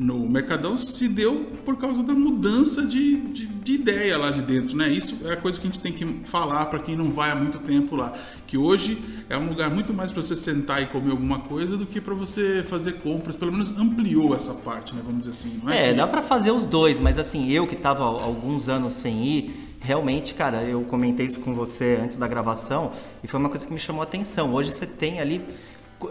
no 0.00 0.26
Mercadão 0.26 0.78
se 0.78 1.06
deu 1.06 1.44
por 1.62 1.76
causa 1.76 2.02
da 2.02 2.14
mudança 2.14 2.86
de, 2.86 3.16
de, 3.18 3.46
de, 3.46 3.72
ideia 3.74 4.16
lá 4.16 4.30
de 4.30 4.40
dentro, 4.40 4.74
né? 4.74 4.88
Isso 4.88 5.18
é 5.26 5.34
a 5.34 5.36
coisa 5.36 5.60
que 5.60 5.66
a 5.66 5.70
gente 5.70 5.80
tem 5.82 5.92
que 5.92 6.06
falar 6.24 6.64
para 6.66 6.78
quem 6.78 6.96
não 6.96 7.10
vai 7.10 7.30
há 7.30 7.34
muito 7.34 7.58
tempo 7.58 7.94
lá, 7.94 8.14
que 8.46 8.56
hoje 8.56 8.96
é 9.28 9.36
um 9.36 9.46
lugar 9.46 9.68
muito 9.68 9.92
mais 9.92 10.10
para 10.10 10.22
você 10.22 10.34
sentar 10.34 10.82
e 10.82 10.86
comer 10.86 11.10
alguma 11.10 11.40
coisa 11.40 11.76
do 11.76 11.84
que 11.84 12.00
para 12.00 12.14
você 12.14 12.64
fazer 12.66 12.94
compras. 12.94 13.36
Pelo 13.36 13.52
menos 13.52 13.78
ampliou 13.78 14.34
essa 14.34 14.54
parte, 14.54 14.94
né? 14.94 15.02
Vamos 15.04 15.26
dizer 15.26 15.32
assim. 15.32 15.60
é, 15.68 15.88
é 15.88 15.88
que... 15.90 15.94
dá 15.94 16.06
para 16.06 16.22
fazer 16.22 16.50
os 16.50 16.66
dois, 16.66 16.98
mas 16.98 17.18
assim 17.18 17.50
eu 17.50 17.66
que 17.66 17.74
estava 17.74 18.02
alguns 18.02 18.70
anos 18.70 18.94
sem 18.94 19.22
ir 19.22 19.70
realmente, 19.82 20.34
cara, 20.34 20.62
eu 20.62 20.82
comentei 20.82 21.26
isso 21.26 21.40
com 21.40 21.54
você 21.54 21.98
antes 22.02 22.16
da 22.16 22.28
gravação 22.28 22.92
e 23.24 23.28
foi 23.28 23.40
uma 23.40 23.48
coisa 23.48 23.66
que 23.66 23.72
me 23.72 23.80
chamou 23.80 24.02
a 24.02 24.04
atenção. 24.04 24.52
Hoje 24.52 24.72
você 24.72 24.86
tem 24.86 25.20
ali 25.20 25.42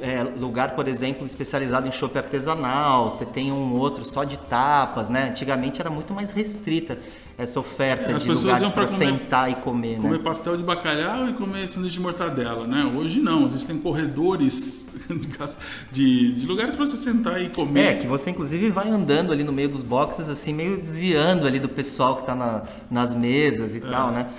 é, 0.02 0.24
lugar, 0.24 0.76
por 0.76 0.88
exemplo, 0.88 1.26
especializado 1.26 1.88
em 1.88 1.92
chopp 1.92 2.18
artesanal, 2.18 3.10
você 3.10 3.26
tem 3.26 3.52
um 3.52 3.76
outro 3.76 4.06
só 4.06 4.24
de 4.24 4.38
tapas, 4.38 5.10
né? 5.10 5.30
Antigamente 5.30 5.82
era 5.82 5.90
muito 5.90 6.14
mais 6.14 6.32
restrita 6.32 6.98
essa 7.38 7.60
oferta 7.60 8.12
é, 8.12 8.14
de 8.16 8.28
lugares 8.30 8.70
para 8.70 8.88
sentar 8.88 9.50
e 9.50 9.56
comer, 9.56 9.98
comer 9.98 10.18
né? 10.18 10.24
pastel 10.24 10.58
de 10.58 10.64
bacalhau 10.64 11.30
e 11.30 11.34
comer 11.34 11.70
sanduíche 11.70 11.98
de 11.98 12.02
mortadela, 12.02 12.68
né? 12.68 12.84
Hoje 12.84 13.22
não, 13.22 13.48
existem 13.48 13.80
corredores 13.80 14.94
de, 15.90 16.34
de 16.34 16.46
lugares 16.46 16.76
para 16.76 16.86
você 16.86 16.98
sentar 16.98 17.42
e 17.42 17.48
comer. 17.48 17.80
É, 17.80 17.94
que 17.96 18.08
você 18.08 18.30
inclusive 18.30 18.70
vai 18.70 18.90
andando 18.90 19.32
ali 19.32 19.44
no 19.44 19.54
meio 19.54 19.70
dos 19.70 19.82
boxes, 19.82 20.28
assim, 20.28 20.54
meio 20.54 20.78
desviando 20.78 21.48
ali 21.48 21.60
do 21.60 21.70
pessoal 21.70 22.16
que 22.16 22.22
está 22.24 22.36
na, 22.36 22.64
nas 22.92 23.16
mesas 23.16 23.74
e 23.74 23.78
é. 23.78 23.82
tal, 23.90 24.12
né? 24.12 24.30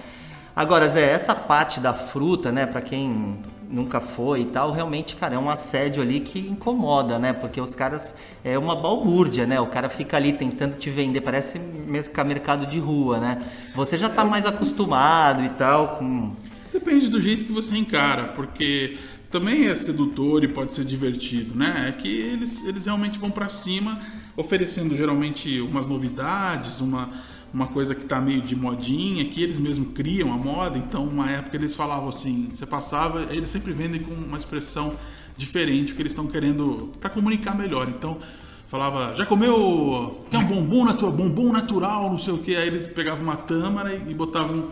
Agora, 0.55 0.89
Zé, 0.89 1.13
essa 1.13 1.35
parte 1.35 1.81
da 1.81 1.95
fruta, 1.95 2.53
né, 2.53 2.67
para 2.67 2.83
quem 2.83 3.39
nunca 3.71 4.01
foi 4.01 4.41
e 4.41 4.45
tal, 4.47 4.73
realmente, 4.73 5.15
cara, 5.15 5.37
é 5.37 5.39
um 5.39 5.49
assédio 5.49 6.03
ali 6.03 6.21
que 6.21 6.41
incomoda, 6.41 7.19
né? 7.19 7.33
Porque 7.33 7.61
os 7.61 7.75
caras 7.75 8.15
é 8.43 8.59
uma 8.59 8.75
balbúrdia, 8.75 9.47
né? 9.47 9.61
O 9.61 9.67
cara 9.67 9.89
fica 9.89 10.17
ali 10.17 10.33
tentando 10.33 10.77
te 10.77 10.91
vender, 10.91 11.21
parece 11.21 11.59
mercado 11.59 12.67
de 12.67 12.79
rua, 12.79 13.21
né? 13.21 13.43
Você 13.75 13.97
já 13.97 14.09
tá 14.09 14.25
mais 14.25 14.45
acostumado 14.45 15.45
e 15.45 15.49
tal 15.51 15.97
com 15.99 16.33
Depende 16.73 17.09
do 17.09 17.21
jeito 17.21 17.45
que 17.45 17.53
você 17.53 17.77
encara, 17.77 18.29
porque 18.29 18.97
também 19.31 19.67
é 19.67 19.75
sedutor 19.75 20.45
e 20.45 20.49
pode 20.49 20.73
ser 20.73 20.85
divertido, 20.85 21.55
né? 21.55 21.87
É 21.89 21.93
que 21.93 22.09
eles, 22.09 22.65
eles 22.65 22.85
realmente 22.85 23.19
vão 23.19 23.31
para 23.31 23.49
cima, 23.49 24.01
oferecendo 24.37 24.95
geralmente 24.95 25.61
umas 25.61 25.87
novidades, 25.87 26.81
uma 26.81 27.11
uma 27.53 27.67
coisa 27.67 27.95
que 27.95 28.03
está 28.03 28.21
meio 28.21 28.41
de 28.41 28.55
modinha, 28.55 29.25
que 29.25 29.43
eles 29.43 29.59
mesmos 29.59 29.93
criam 29.93 30.33
a 30.33 30.37
moda. 30.37 30.79
Então, 30.79 31.05
uma 31.05 31.31
época 31.31 31.57
eles 31.57 31.75
falavam 31.75 32.09
assim, 32.09 32.51
você 32.55 32.67
passava, 32.67 33.27
eles 33.31 33.51
sempre 33.51 33.73
vendem 33.73 34.03
com 34.03 34.15
uma 34.15 34.37
expressão 34.37 34.93
diferente, 35.37 35.95
que 35.95 36.03
eles 36.03 36.13
estão 36.13 36.27
querendo 36.27 36.91
para 37.01 37.11
comunicar 37.11 37.57
melhor. 37.57 37.89
Então, 37.89 38.19
falava, 38.67 39.15
já 39.17 39.27
comeu, 39.27 40.25
quer 40.31 40.39
um 40.39 40.47
bombom 40.47 40.85
natural, 40.85 41.13
bombom 41.13 41.53
natural, 41.53 42.11
não 42.11 42.19
sei 42.19 42.33
o 42.33 42.39
que. 42.39 42.55
Aí 42.55 42.69
eles 42.69 42.87
pegavam 42.87 43.25
uma 43.25 43.37
tâmara 43.37 43.95
e 43.95 44.15
botavam 44.15 44.69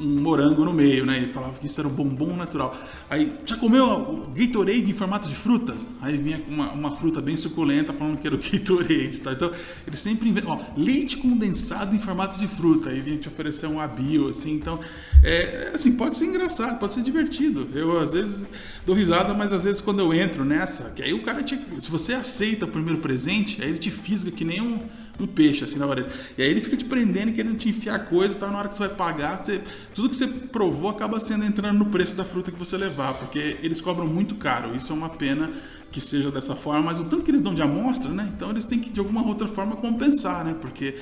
um 0.00 0.20
morango 0.20 0.64
no 0.64 0.72
meio, 0.72 1.04
né? 1.04 1.16
Ele 1.16 1.32
falava 1.32 1.58
que 1.58 1.66
isso 1.66 1.80
era 1.80 1.88
um 1.88 1.92
bombom 1.92 2.36
natural. 2.36 2.76
Aí, 3.10 3.32
já 3.44 3.56
comeu 3.56 3.84
o 3.84 4.28
Gatorade 4.34 4.90
em 4.90 4.92
formato 4.92 5.28
de 5.28 5.34
fruta? 5.34 5.76
Aí 6.00 6.16
vinha 6.16 6.38
com 6.38 6.52
uma, 6.52 6.72
uma 6.72 6.94
fruta 6.94 7.20
bem 7.20 7.36
suculenta 7.36 7.92
falando 7.92 8.18
que 8.18 8.26
era 8.26 8.36
o 8.36 8.38
Gatorade, 8.42 9.20
tá? 9.20 9.32
Então, 9.32 9.52
ele 9.86 9.96
sempre 9.96 10.28
inventa, 10.28 10.48
ó, 10.48 10.60
leite 10.76 11.16
condensado 11.16 11.94
em 11.94 11.98
formato 11.98 12.38
de 12.38 12.46
fruta. 12.46 12.90
Aí 12.90 13.00
vinha 13.00 13.18
te 13.18 13.28
oferecer 13.28 13.66
um 13.66 13.80
abio, 13.80 14.28
assim. 14.28 14.52
Então, 14.52 14.80
é, 15.22 15.72
assim, 15.74 15.92
pode 15.96 16.16
ser 16.16 16.26
engraçado, 16.26 16.78
pode 16.78 16.94
ser 16.94 17.02
divertido. 17.02 17.68
Eu, 17.74 17.98
às 17.98 18.12
vezes, 18.12 18.42
dou 18.86 18.94
risada, 18.94 19.34
mas 19.34 19.52
às 19.52 19.64
vezes 19.64 19.80
quando 19.80 20.00
eu 20.00 20.14
entro 20.14 20.44
nessa, 20.44 20.90
que 20.90 21.02
aí 21.02 21.12
o 21.12 21.22
cara 21.22 21.42
te, 21.42 21.58
se 21.78 21.90
você 21.90 22.14
aceita 22.14 22.64
o 22.64 22.68
primeiro 22.68 23.00
presente, 23.00 23.62
aí 23.62 23.68
ele 23.68 23.78
te 23.78 23.90
fisga 23.90 24.30
que 24.30 24.44
nem 24.44 24.60
um 24.60 24.80
um 25.20 25.26
peixe 25.26 25.64
assim 25.64 25.78
na 25.78 25.86
vareta. 25.86 26.12
E 26.36 26.42
aí 26.42 26.50
ele 26.50 26.60
fica 26.60 26.76
te 26.76 26.84
prendendo, 26.84 27.32
querendo 27.32 27.56
te 27.58 27.68
enfiar 27.68 27.98
coisa 28.06 28.34
e 28.34 28.38
tal. 28.38 28.50
Na 28.50 28.58
hora 28.58 28.68
que 28.68 28.76
você 28.76 28.86
vai 28.86 28.96
pagar, 28.96 29.38
você, 29.38 29.60
tudo 29.94 30.08
que 30.08 30.16
você 30.16 30.26
provou 30.26 30.90
acaba 30.90 31.18
sendo 31.20 31.44
entrando 31.44 31.78
no 31.78 31.86
preço 31.86 32.14
da 32.14 32.24
fruta 32.24 32.50
que 32.50 32.58
você 32.58 32.76
levar, 32.76 33.14
porque 33.14 33.58
eles 33.62 33.80
cobram 33.80 34.06
muito 34.06 34.34
caro. 34.36 34.74
Isso 34.76 34.92
é 34.92 34.94
uma 34.94 35.10
pena 35.10 35.50
que 35.90 36.00
seja 36.00 36.30
dessa 36.30 36.54
forma, 36.54 36.82
mas 36.82 36.98
o 36.98 37.04
tanto 37.04 37.24
que 37.24 37.30
eles 37.30 37.40
dão 37.40 37.54
de 37.54 37.62
amostra, 37.62 38.12
né? 38.12 38.30
Então 38.36 38.50
eles 38.50 38.64
têm 38.64 38.78
que 38.78 38.90
de 38.90 39.00
alguma 39.00 39.26
outra 39.26 39.48
forma 39.48 39.76
compensar, 39.76 40.44
né? 40.44 40.54
Porque 40.60 40.96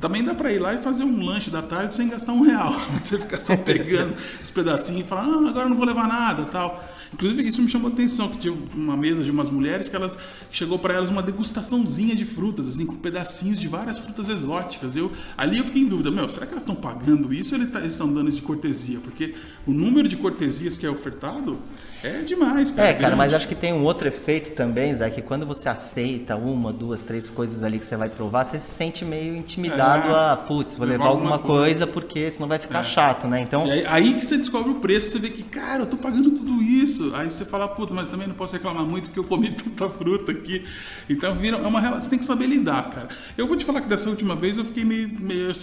Também 0.00 0.22
dá 0.24 0.34
para 0.34 0.52
ir 0.52 0.58
lá 0.58 0.72
e 0.74 0.78
fazer 0.78 1.04
um 1.04 1.24
lanche 1.24 1.50
da 1.50 1.62
tarde 1.62 1.94
sem 1.94 2.08
gastar 2.08 2.32
um 2.32 2.42
real. 2.42 2.72
Você 3.00 3.18
ficar 3.18 3.38
só 3.38 3.56
pegando 3.56 4.16
os 4.42 4.50
pedacinhos 4.50 5.02
e 5.04 5.08
falar, 5.08 5.24
ah, 5.24 5.48
agora 5.48 5.68
não 5.68 5.76
vou 5.76 5.84
levar 5.84 6.08
nada 6.08 6.44
tal. 6.44 6.82
Inclusive, 7.12 7.48
isso 7.48 7.60
me 7.60 7.68
chamou 7.68 7.90
a 7.90 7.92
atenção, 7.92 8.28
que 8.28 8.38
tinha 8.38 8.54
uma 8.74 8.96
mesa 8.96 9.22
de 9.22 9.30
umas 9.30 9.50
mulheres 9.50 9.88
que 9.88 9.96
elas 9.96 10.16
chegou 10.50 10.78
para 10.78 10.94
elas 10.94 11.10
uma 11.10 11.22
degustaçãozinha 11.22 12.14
de 12.14 12.24
frutas, 12.24 12.68
assim, 12.68 12.86
com 12.86 12.94
pedacinhos 12.94 13.58
de 13.58 13.68
várias 13.68 13.98
frutas 13.98 14.28
exóticas. 14.28 14.96
Eu, 14.96 15.10
ali 15.36 15.58
eu 15.58 15.64
fiquei 15.64 15.82
em 15.82 15.86
dúvida, 15.86 16.10
meu, 16.10 16.28
será 16.28 16.46
que 16.46 16.52
elas 16.52 16.62
estão 16.62 16.74
pagando 16.74 17.32
isso 17.34 17.54
ou 17.54 17.66
tá, 17.66 17.80
eles 17.80 17.92
estão 17.92 18.12
dando 18.12 18.30
de 18.30 18.40
cortesia? 18.42 19.00
Porque 19.00 19.34
o 19.66 19.72
número 19.72 20.08
de 20.08 20.16
cortesias 20.16 20.76
que 20.76 20.86
é 20.86 20.90
ofertado 20.90 21.58
é 22.02 22.22
demais, 22.22 22.70
cara. 22.70 22.88
É, 22.88 22.94
cara, 22.94 23.14
mas 23.14 23.34
acho 23.34 23.46
que 23.46 23.54
tem 23.54 23.72
um 23.72 23.82
outro 23.84 24.08
efeito 24.08 24.52
também, 24.52 24.94
Zé, 24.94 25.10
que 25.10 25.20
quando 25.20 25.44
você 25.44 25.68
aceita 25.68 26.36
uma, 26.36 26.72
duas, 26.72 27.02
três 27.02 27.28
coisas 27.28 27.62
ali 27.62 27.78
que 27.78 27.84
você 27.84 27.96
vai 27.96 28.08
provar, 28.08 28.44
você 28.44 28.58
se 28.58 28.70
sente 28.70 29.04
meio 29.04 29.36
intimidado 29.36 30.08
é, 30.08 30.32
a, 30.32 30.36
putz, 30.36 30.76
vou 30.76 30.86
levar 30.86 31.06
alguma 31.06 31.38
coisa, 31.38 31.50
coisa, 31.50 31.86
porque 31.86 32.30
senão 32.30 32.48
vai 32.48 32.58
ficar 32.58 32.80
é. 32.80 32.84
chato, 32.84 33.26
né? 33.28 33.40
Então. 33.40 33.64
Aí, 33.64 33.84
aí, 33.86 34.14
que 34.14 34.24
você 34.24 34.38
descobre 34.38 34.70
o 34.70 34.76
preço, 34.76 35.10
você 35.10 35.18
vê 35.18 35.28
que, 35.28 35.42
cara, 35.42 35.82
eu 35.82 35.86
tô 35.86 35.96
pagando 35.96 36.30
tudo 36.30 36.62
isso. 36.62 36.99
Aí 37.14 37.30
você 37.30 37.44
fala, 37.44 37.68
puta, 37.68 37.94
mas 37.94 38.08
também 38.08 38.26
não 38.26 38.34
posso 38.34 38.52
reclamar 38.52 38.84
muito 38.84 39.06
porque 39.06 39.18
eu 39.18 39.24
comi 39.24 39.50
tanta 39.56 39.88
fruta 39.88 40.32
aqui. 40.32 40.64
Então 41.08 41.34
vira, 41.34 41.56
é 41.56 41.66
uma 41.66 41.80
você 42.00 42.10
tem 42.10 42.18
que 42.18 42.24
saber 42.24 42.46
lidar, 42.46 42.90
cara. 42.90 43.08
Eu 43.36 43.46
vou 43.46 43.56
te 43.56 43.64
falar 43.64 43.80
que 43.80 43.88
dessa 43.88 44.08
última 44.08 44.36
vez 44.36 44.58
eu 44.58 44.64
fiquei 44.64 44.84
meio, 44.84 45.08
meio 45.08 45.54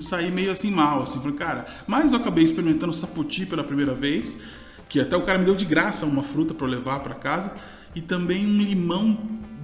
saí 0.00 0.30
meio 0.30 0.50
assim 0.50 0.70
mal, 0.70 1.02
assim, 1.02 1.18
falei, 1.18 1.36
cara, 1.36 1.66
mas 1.86 2.12
eu 2.12 2.18
acabei 2.18 2.44
experimentando 2.44 2.92
saputi 2.92 3.46
pela 3.46 3.64
primeira 3.64 3.94
vez 3.94 4.38
que 4.88 5.00
até 5.00 5.16
o 5.16 5.22
cara 5.22 5.38
me 5.38 5.44
deu 5.44 5.54
de 5.54 5.64
graça 5.64 6.06
uma 6.06 6.22
fruta 6.22 6.54
para 6.54 6.66
levar 6.66 7.00
para 7.00 7.14
casa 7.14 7.52
e 7.94 8.00
também 8.00 8.46
um 8.46 8.62
limão 8.62 9.18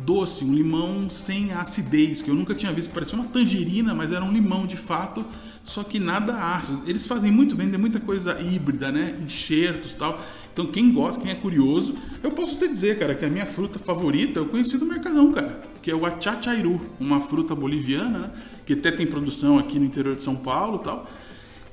doce, 0.05 0.45
um 0.45 0.53
limão 0.53 1.09
sem 1.09 1.53
acidez, 1.53 2.23
que 2.23 2.31
eu 2.31 2.35
nunca 2.35 2.55
tinha 2.55 2.73
visto, 2.73 2.93
parecia 2.93 3.17
uma 3.17 3.29
tangerina, 3.29 3.95
mas 3.95 4.11
era 4.11 4.25
um 4.25 4.33
limão 4.33 4.67
de 4.67 4.77
fato, 4.77 5.25
só 5.65 5.85
que 5.85 5.99
nada 5.99 6.35
ácido. 6.55 6.83
Eles 6.87 7.07
fazem 7.07 7.31
muito, 7.31 7.57
vendem 7.57 7.79
muita 7.79 8.01
coisa 8.01 8.41
híbrida, 8.41 8.91
né? 8.91 9.17
Enxertos 9.25 9.95
tal. 9.95 10.21
Então 10.53 10.67
quem 10.67 10.93
gosta, 10.93 11.21
quem 11.21 11.31
é 11.31 11.35
curioso, 11.35 11.95
eu 12.23 12.33
posso 12.33 12.59
te 12.59 12.69
dizer, 12.69 12.99
cara, 12.99 13.15
que 13.15 13.25
a 13.25 13.31
minha 13.31 13.47
fruta 13.47 13.79
favorita 13.79 14.39
eu 14.39 14.47
conheci 14.47 14.77
do 14.77 14.85
Mercadão, 14.85 15.33
cara, 15.33 15.63
que 15.81 15.91
é 15.91 15.95
o 15.95 16.05
achachairu, 16.05 16.81
uma 17.01 17.21
fruta 17.21 17.55
boliviana, 17.55 18.19
né? 18.19 18.31
que 18.67 18.75
até 18.75 18.91
tem 18.91 19.07
produção 19.07 19.59
aqui 19.59 19.79
no 19.79 19.85
interior 19.85 20.15
de 20.15 20.23
São 20.23 20.37
Paulo 20.37 20.79
tal. 20.79 21.09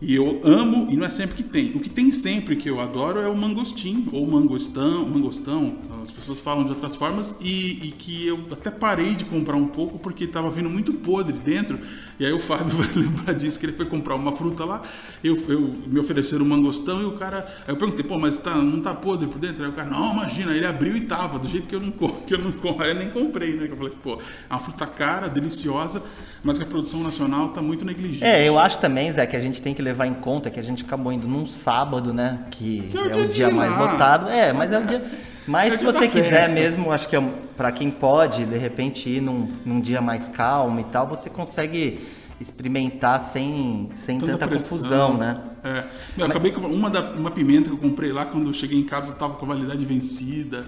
E 0.01 0.15
eu 0.15 0.39
amo, 0.45 0.87
e 0.89 0.95
não 0.95 1.05
é 1.05 1.09
sempre 1.09 1.35
que 1.35 1.43
tem. 1.43 1.75
O 1.75 1.79
que 1.79 1.89
tem 1.89 2.09
sempre 2.09 2.55
que 2.55 2.69
eu 2.69 2.79
adoro 2.79 3.19
é 3.19 3.27
o 3.27 3.35
mangostim, 3.35 4.07
ou 4.13 4.25
mangostão, 4.25 5.05
mangostão, 5.05 5.75
as 6.01 6.09
pessoas 6.09 6.39
falam 6.39 6.63
de 6.63 6.69
outras 6.69 6.95
formas, 6.95 7.35
e, 7.41 7.87
e 7.87 7.91
que 7.91 8.25
eu 8.25 8.47
até 8.49 8.71
parei 8.71 9.13
de 9.13 9.25
comprar 9.25 9.57
um 9.57 9.67
pouco 9.67 9.99
porque 9.99 10.23
estava 10.23 10.49
vindo 10.49 10.69
muito 10.69 10.93
podre 10.93 11.37
dentro. 11.37 11.77
E 12.17 12.25
aí 12.25 12.31
o 12.31 12.39
Fábio 12.39 12.69
vai 12.75 12.87
lembrar 12.95 13.33
disso, 13.33 13.59
que 13.59 13.65
ele 13.65 13.73
foi 13.73 13.85
comprar 13.85 14.15
uma 14.15 14.31
fruta 14.31 14.63
lá, 14.63 14.81
eu, 15.21 15.35
eu 15.49 15.75
me 15.85 15.99
ofereceram 15.99 16.45
um 16.45 16.47
mangostão 16.47 17.01
e 17.01 17.05
o 17.05 17.13
cara. 17.13 17.39
Aí 17.67 17.73
eu 17.73 17.75
perguntei, 17.75 18.05
pô, 18.05 18.17
mas 18.17 18.37
tá, 18.37 18.55
não 18.55 18.79
tá 18.79 18.93
podre 18.93 19.27
por 19.27 19.37
dentro? 19.37 19.65
Aí 19.65 19.69
o 19.69 19.73
cara, 19.73 19.89
não, 19.89 20.13
imagina, 20.13 20.53
ele 20.53 20.65
abriu 20.65 20.95
e 20.95 21.01
tava, 21.01 21.37
do 21.37 21.47
jeito 21.49 21.67
que 21.67 21.75
eu 21.75 21.81
não, 21.81 21.91
que 22.25 22.33
eu 22.33 22.39
não 22.39 22.53
aí 22.79 22.91
eu 22.91 22.95
nem 22.95 23.09
comprei, 23.09 23.53
né? 23.57 23.67
Que 23.67 23.73
eu 23.73 23.77
falei, 23.77 23.93
pô, 24.01 24.13
é 24.49 24.53
uma 24.53 24.59
fruta 24.59 24.87
cara, 24.87 25.27
deliciosa, 25.27 26.01
mas 26.43 26.57
que 26.57 26.63
a 26.63 26.67
produção 26.67 27.01
nacional 27.03 27.49
tá 27.49 27.61
muito 27.61 27.83
negligente. 27.85 28.23
É, 28.23 28.47
eu 28.47 28.57
acho 28.57 28.77
também, 28.79 29.11
Zé, 29.11 29.25
que 29.25 29.35
a 29.35 29.39
gente 29.39 29.61
tem 29.61 29.73
que 29.73 29.81
levar 29.81 30.07
em 30.07 30.13
conta 30.13 30.49
que 30.49 30.59
a 30.59 30.63
gente 30.63 30.83
acabou 30.83 31.11
indo 31.11 31.27
num 31.27 31.45
sábado, 31.45 32.13
né? 32.13 32.39
Que, 32.51 32.87
que 32.89 32.97
é, 32.97 33.01
o 33.01 33.05
é 33.05 33.11
dia, 33.11 33.27
dia 33.27 33.51
mais 33.51 33.77
lotado. 33.77 34.29
É, 34.29 34.53
mas 34.53 34.71
é 34.71 34.79
o 34.79 34.85
dia. 34.85 35.03
Mas 35.47 35.73
é 35.73 35.77
se 35.77 35.83
você 35.83 36.07
quiser 36.07 36.49
mesmo, 36.49 36.91
acho 36.91 37.09
que 37.09 37.15
é, 37.15 37.33
para 37.57 37.71
quem 37.71 37.89
pode, 37.89 38.45
de 38.45 38.55
repente, 38.55 39.09
ir 39.09 39.19
num, 39.19 39.51
num 39.65 39.81
dia 39.81 39.99
mais 39.99 40.27
calmo 40.27 40.79
e 40.79 40.83
tal, 40.83 41.07
você 41.07 41.27
consegue 41.27 42.07
experimentar 42.39 43.19
sem, 43.19 43.89
sem 43.95 44.19
tanta, 44.19 44.37
tanta 44.37 44.47
confusão, 44.47 45.17
né? 45.17 45.41
É. 45.63 45.79
Eu 45.79 45.85
Mas... 46.17 46.29
acabei 46.29 46.51
com 46.51 46.61
uma, 46.61 46.89
da, 46.89 47.01
uma 47.11 47.31
pimenta 47.31 47.67
que 47.67 47.75
eu 47.75 47.79
comprei 47.79 48.11
lá, 48.11 48.25
quando 48.25 48.47
eu 48.47 48.53
cheguei 48.53 48.79
em 48.79 48.85
casa, 48.85 49.11
estava 49.11 49.33
com 49.33 49.45
a 49.45 49.49
validade 49.49 49.83
vencida. 49.85 50.65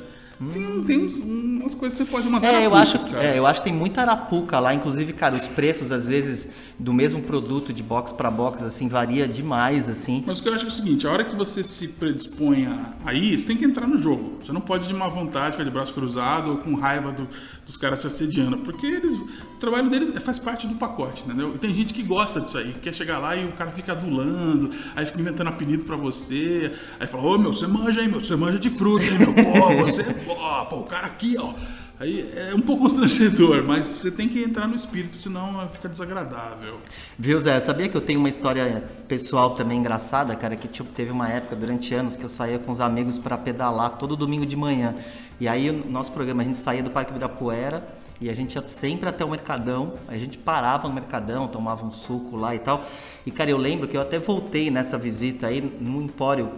Tem, 0.51 0.83
tem 0.83 1.05
uns, 1.05 1.19
umas 1.19 1.75
coisas 1.75 1.97
que 1.97 2.05
você 2.05 2.11
pode 2.11 2.27
umas 2.27 2.43
é, 2.43 2.65
eu 2.65 2.73
acho, 2.73 2.97
é, 3.15 3.37
eu 3.37 3.45
acho 3.45 3.59
que 3.59 3.65
tem 3.65 3.77
muita 3.77 4.01
arapuca 4.01 4.59
lá. 4.59 4.73
Inclusive, 4.73 5.13
cara, 5.13 5.35
os 5.35 5.47
preços, 5.47 5.91
às 5.91 6.07
vezes, 6.07 6.49
do 6.79 6.91
mesmo 6.91 7.21
produto 7.21 7.71
de 7.71 7.83
box 7.83 8.11
para 8.11 8.31
box, 8.31 8.63
assim, 8.63 8.87
varia 8.87 9.27
demais, 9.27 9.87
assim. 9.87 10.23
Mas 10.25 10.39
o 10.39 10.43
que 10.43 10.49
eu 10.49 10.53
acho 10.53 10.65
é 10.65 10.67
o 10.67 10.71
seguinte, 10.71 11.05
a 11.05 11.11
hora 11.11 11.23
que 11.23 11.35
você 11.35 11.63
se 11.63 11.89
predispõe 11.89 12.67
a, 13.05 13.13
ir, 13.13 13.37
você 13.37 13.47
tem 13.47 13.57
que 13.57 13.65
entrar 13.65 13.85
no 13.85 13.99
jogo. 13.99 14.39
Você 14.43 14.51
não 14.51 14.61
pode 14.61 14.87
de 14.87 14.93
má 14.95 15.07
vontade, 15.07 15.51
ficar 15.51 15.63
de 15.63 15.69
braço 15.69 15.93
cruzado 15.93 16.51
ou 16.51 16.57
com 16.57 16.73
raiva 16.73 17.11
do, 17.11 17.27
dos 17.71 17.77
caras 17.77 18.01
te 18.01 18.07
assediando. 18.07 18.57
Porque 18.57 18.85
eles, 18.85 19.15
o 19.15 19.57
trabalho 19.59 19.89
deles 19.89 20.11
faz 20.21 20.37
parte 20.37 20.67
do 20.67 20.75
pacote, 20.75 21.23
entendeu? 21.23 21.55
E 21.55 21.57
tem 21.57 21.73
gente 21.73 21.93
que 21.93 22.03
gosta 22.03 22.41
disso 22.41 22.57
aí, 22.57 22.73
quer 22.73 22.93
chegar 22.93 23.17
lá 23.17 23.35
e 23.37 23.45
o 23.45 23.53
cara 23.53 23.71
fica 23.71 23.93
adulando, 23.93 24.71
aí 24.93 25.05
fica 25.05 25.21
inventando 25.21 25.47
apelido 25.47 25.85
para 25.85 25.95
você, 25.95 26.73
aí 26.99 27.07
fala, 27.07 27.23
ô 27.23 27.37
meu, 27.37 27.53
você 27.53 27.67
manja, 27.67 28.01
hein, 28.01 28.09
meu, 28.09 28.21
você 28.21 28.35
manja 28.35 28.59
de 28.59 28.69
fruta, 28.69 29.05
hein, 29.05 29.17
meu, 29.17 29.33
pô, 29.33 29.85
você 29.85 30.03
ó, 30.27 30.65
pô, 30.65 30.77
o 30.77 30.83
cara 30.83 31.07
aqui, 31.07 31.37
ó. 31.39 31.53
Aí 31.97 32.27
é 32.35 32.55
um 32.55 32.59
pouco 32.59 32.81
constrangedor, 32.89 33.63
mas 33.63 33.87
você 33.87 34.09
tem 34.09 34.27
que 34.27 34.43
entrar 34.43 34.67
no 34.67 34.75
espírito, 34.75 35.15
senão 35.15 35.69
fica 35.69 35.87
desagradável. 35.87 36.79
Viu, 37.17 37.39
Zé? 37.39 37.59
Sabia 37.59 37.87
que 37.87 37.95
eu 37.95 38.01
tenho 38.01 38.19
uma 38.19 38.27
história 38.27 38.83
pessoal 39.07 39.51
também 39.51 39.77
engraçada, 39.77 40.35
cara? 40.35 40.55
Que 40.55 40.67
tipo, 40.67 40.89
teve 40.93 41.11
uma 41.11 41.29
época 41.29 41.55
durante 41.55 41.93
anos 41.93 42.15
que 42.15 42.23
eu 42.23 42.29
saía 42.29 42.57
com 42.57 42.71
os 42.71 42.81
amigos 42.81 43.19
para 43.19 43.37
pedalar 43.37 43.99
todo 43.99 44.15
domingo 44.15 44.47
de 44.47 44.55
manhã. 44.55 44.95
E 45.41 45.47
aí, 45.47 45.71
o 45.71 45.89
nosso 45.89 46.11
programa, 46.11 46.43
a 46.43 46.45
gente 46.45 46.59
saía 46.59 46.83
do 46.83 46.91
Parque 46.91 47.09
Ibirapuera 47.09 47.83
e 48.21 48.29
a 48.29 48.33
gente 48.35 48.53
ia 48.53 48.67
sempre 48.67 49.09
até 49.09 49.25
o 49.25 49.27
Mercadão. 49.27 49.95
A 50.07 50.15
gente 50.15 50.37
parava 50.37 50.87
no 50.87 50.93
Mercadão, 50.93 51.47
tomava 51.47 51.83
um 51.83 51.89
suco 51.89 52.37
lá 52.37 52.53
e 52.53 52.59
tal. 52.59 52.85
E, 53.25 53.31
cara, 53.31 53.49
eu 53.49 53.57
lembro 53.57 53.87
que 53.87 53.97
eu 53.97 54.01
até 54.01 54.19
voltei 54.19 54.69
nessa 54.69 54.99
visita 54.99 55.47
aí 55.47 55.59
no 55.59 55.99
Empório 55.99 56.51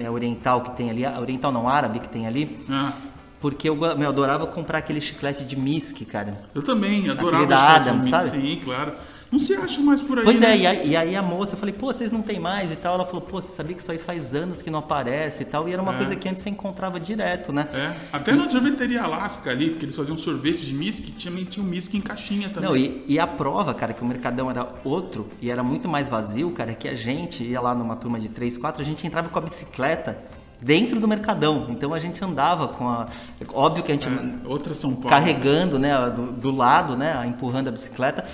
é, 0.00 0.10
oriental 0.10 0.62
que 0.62 0.76
tem 0.76 0.90
ali, 0.90 1.06
oriental 1.06 1.52
não, 1.52 1.68
árabe 1.68 2.00
que 2.00 2.08
tem 2.08 2.26
ali. 2.26 2.58
Ah. 2.68 2.92
Porque 3.40 3.68
eu, 3.68 3.76
meu, 3.76 4.08
adorava 4.08 4.48
comprar 4.48 4.78
aquele 4.78 5.00
chiclete 5.00 5.44
de 5.44 5.54
Misk, 5.54 6.04
cara. 6.06 6.42
Eu 6.52 6.64
também, 6.64 7.08
adorava 7.08 7.76
aquele 7.76 8.00
da 8.00 8.02
sabe? 8.10 8.30
Sim, 8.30 8.60
claro. 8.64 8.94
Não 9.30 9.38
se 9.38 9.54
acha 9.54 9.80
mais 9.80 10.00
por 10.00 10.18
aí. 10.18 10.24
Pois 10.24 10.40
é, 10.40 10.48
né? 10.48 10.58
e, 10.58 10.66
aí, 10.66 10.88
e 10.90 10.96
aí 10.96 11.16
a 11.16 11.22
moça, 11.22 11.54
eu 11.54 11.58
falei, 11.58 11.74
pô, 11.74 11.92
vocês 11.92 12.12
não 12.12 12.22
tem 12.22 12.38
mais 12.38 12.70
e 12.70 12.76
tal. 12.76 12.94
Ela 12.94 13.04
falou, 13.04 13.20
pô, 13.20 13.40
você 13.40 13.52
sabia 13.52 13.74
que 13.74 13.82
isso 13.82 13.90
aí 13.90 13.98
faz 13.98 14.34
anos 14.34 14.62
que 14.62 14.70
não 14.70 14.78
aparece 14.78 15.42
e 15.42 15.46
tal. 15.46 15.68
E 15.68 15.72
era 15.72 15.82
uma 15.82 15.94
é. 15.94 15.98
coisa 15.98 16.16
que 16.16 16.28
antes 16.28 16.42
você 16.42 16.50
encontrava 16.50 17.00
direto, 17.00 17.52
né? 17.52 17.68
É. 17.72 17.96
Até 18.12 18.32
na 18.32 18.48
sorveteria 18.48 19.02
Alaska 19.02 19.50
ali, 19.50 19.70
porque 19.70 19.84
eles 19.84 19.96
faziam 19.96 20.16
sorvete 20.16 20.64
de 20.64 20.72
Misk, 20.72 21.08
também 21.22 21.44
tinha 21.44 21.64
um 21.64 21.68
Misk 21.68 21.92
em 21.94 22.00
caixinha 22.00 22.48
também. 22.48 22.68
Não, 22.68 22.76
e, 22.76 23.04
e, 23.08 23.18
a 23.18 23.26
prova, 23.26 23.74
cara, 23.74 23.92
que 23.92 24.02
o 24.02 24.06
Mercadão 24.06 24.50
era 24.50 24.68
outro 24.84 25.28
e 25.40 25.50
era 25.50 25.62
muito 25.62 25.88
mais 25.88 26.08
vazio, 26.08 26.50
cara, 26.50 26.74
que 26.74 26.88
a 26.88 26.94
gente 26.94 27.42
ia 27.42 27.60
lá 27.60 27.74
numa 27.74 27.96
turma 27.96 28.20
de 28.20 28.28
3, 28.28 28.56
4, 28.56 28.80
a 28.80 28.84
gente 28.84 29.06
entrava 29.06 29.28
com 29.28 29.38
a 29.38 29.42
bicicleta 29.42 30.16
dentro 30.60 30.98
do 31.00 31.06
Mercadão. 31.06 31.66
Então 31.70 31.92
a 31.92 31.98
gente 31.98 32.22
andava 32.24 32.68
com 32.68 32.88
a. 32.88 33.08
Óbvio 33.52 33.84
que 33.84 33.92
a 33.92 33.94
gente. 33.94 34.06
É, 34.06 34.48
outra 34.48 34.74
São 34.74 34.94
Paulo. 34.94 35.10
Carregando, 35.10 35.78
né? 35.78 35.94
Do, 36.10 36.32
do 36.32 36.50
lado, 36.50 36.96
né? 36.96 37.24
Empurrando 37.26 37.68
a 37.68 37.70
bicicleta. 37.70 38.24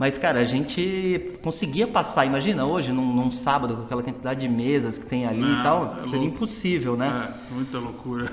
Mas, 0.00 0.16
cara, 0.16 0.40
a 0.40 0.44
gente 0.44 1.30
conseguia 1.42 1.86
passar, 1.86 2.24
imagina 2.24 2.64
hoje, 2.64 2.90
num, 2.90 3.14
num 3.14 3.30
sábado, 3.30 3.76
com 3.76 3.82
aquela 3.82 4.02
quantidade 4.02 4.40
de 4.40 4.48
mesas 4.48 4.96
que 4.96 5.04
tem 5.04 5.26
ali 5.26 5.42
Não, 5.42 5.60
e 5.60 5.62
tal, 5.62 5.98
é 5.98 6.04
seria 6.04 6.20
louco. 6.20 6.36
impossível, 6.36 6.96
né? 6.96 7.34
É, 7.50 7.54
muita 7.54 7.78
loucura. 7.78 8.32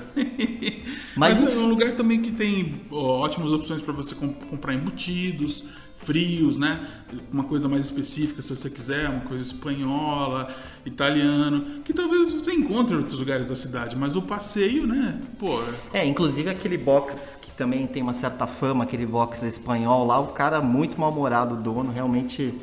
Mas, 1.14 1.38
Mas 1.42 1.42
é 1.42 1.58
um 1.58 1.68
lugar 1.68 1.94
também 1.94 2.22
que 2.22 2.32
tem 2.32 2.80
ó, 2.90 3.20
ótimas 3.20 3.52
opções 3.52 3.82
para 3.82 3.92
você 3.92 4.14
comp 4.14 4.42
comprar 4.44 4.72
embutidos, 4.72 5.64
frios, 5.98 6.56
né? 6.56 6.88
Uma 7.30 7.44
coisa 7.44 7.68
mais 7.68 7.84
específica, 7.84 8.40
se 8.40 8.54
você 8.54 8.70
quiser, 8.70 9.08
uma 9.08 9.20
coisa 9.20 9.42
espanhola, 9.42 10.48
italiano, 10.86 11.82
que 11.84 11.92
talvez 11.92 12.32
você 12.32 12.52
encontre 12.52 12.94
em 12.94 12.98
outros 12.98 13.18
lugares 13.18 13.48
da 13.48 13.54
cidade, 13.54 13.96
mas 13.96 14.16
o 14.16 14.22
passeio, 14.22 14.86
né? 14.86 15.20
Pô. 15.38 15.60
É, 15.92 16.06
inclusive 16.06 16.48
aquele 16.48 16.78
box 16.78 17.38
que 17.40 17.50
também 17.50 17.86
tem 17.86 18.02
uma 18.02 18.12
certa 18.12 18.46
fama, 18.46 18.84
aquele 18.84 19.04
box 19.04 19.42
espanhol 19.42 20.06
lá, 20.06 20.18
o 20.18 20.28
cara 20.28 20.60
muito 20.60 20.98
mal-humorado, 20.98 21.56
dono, 21.56 21.92
realmente 21.92 22.54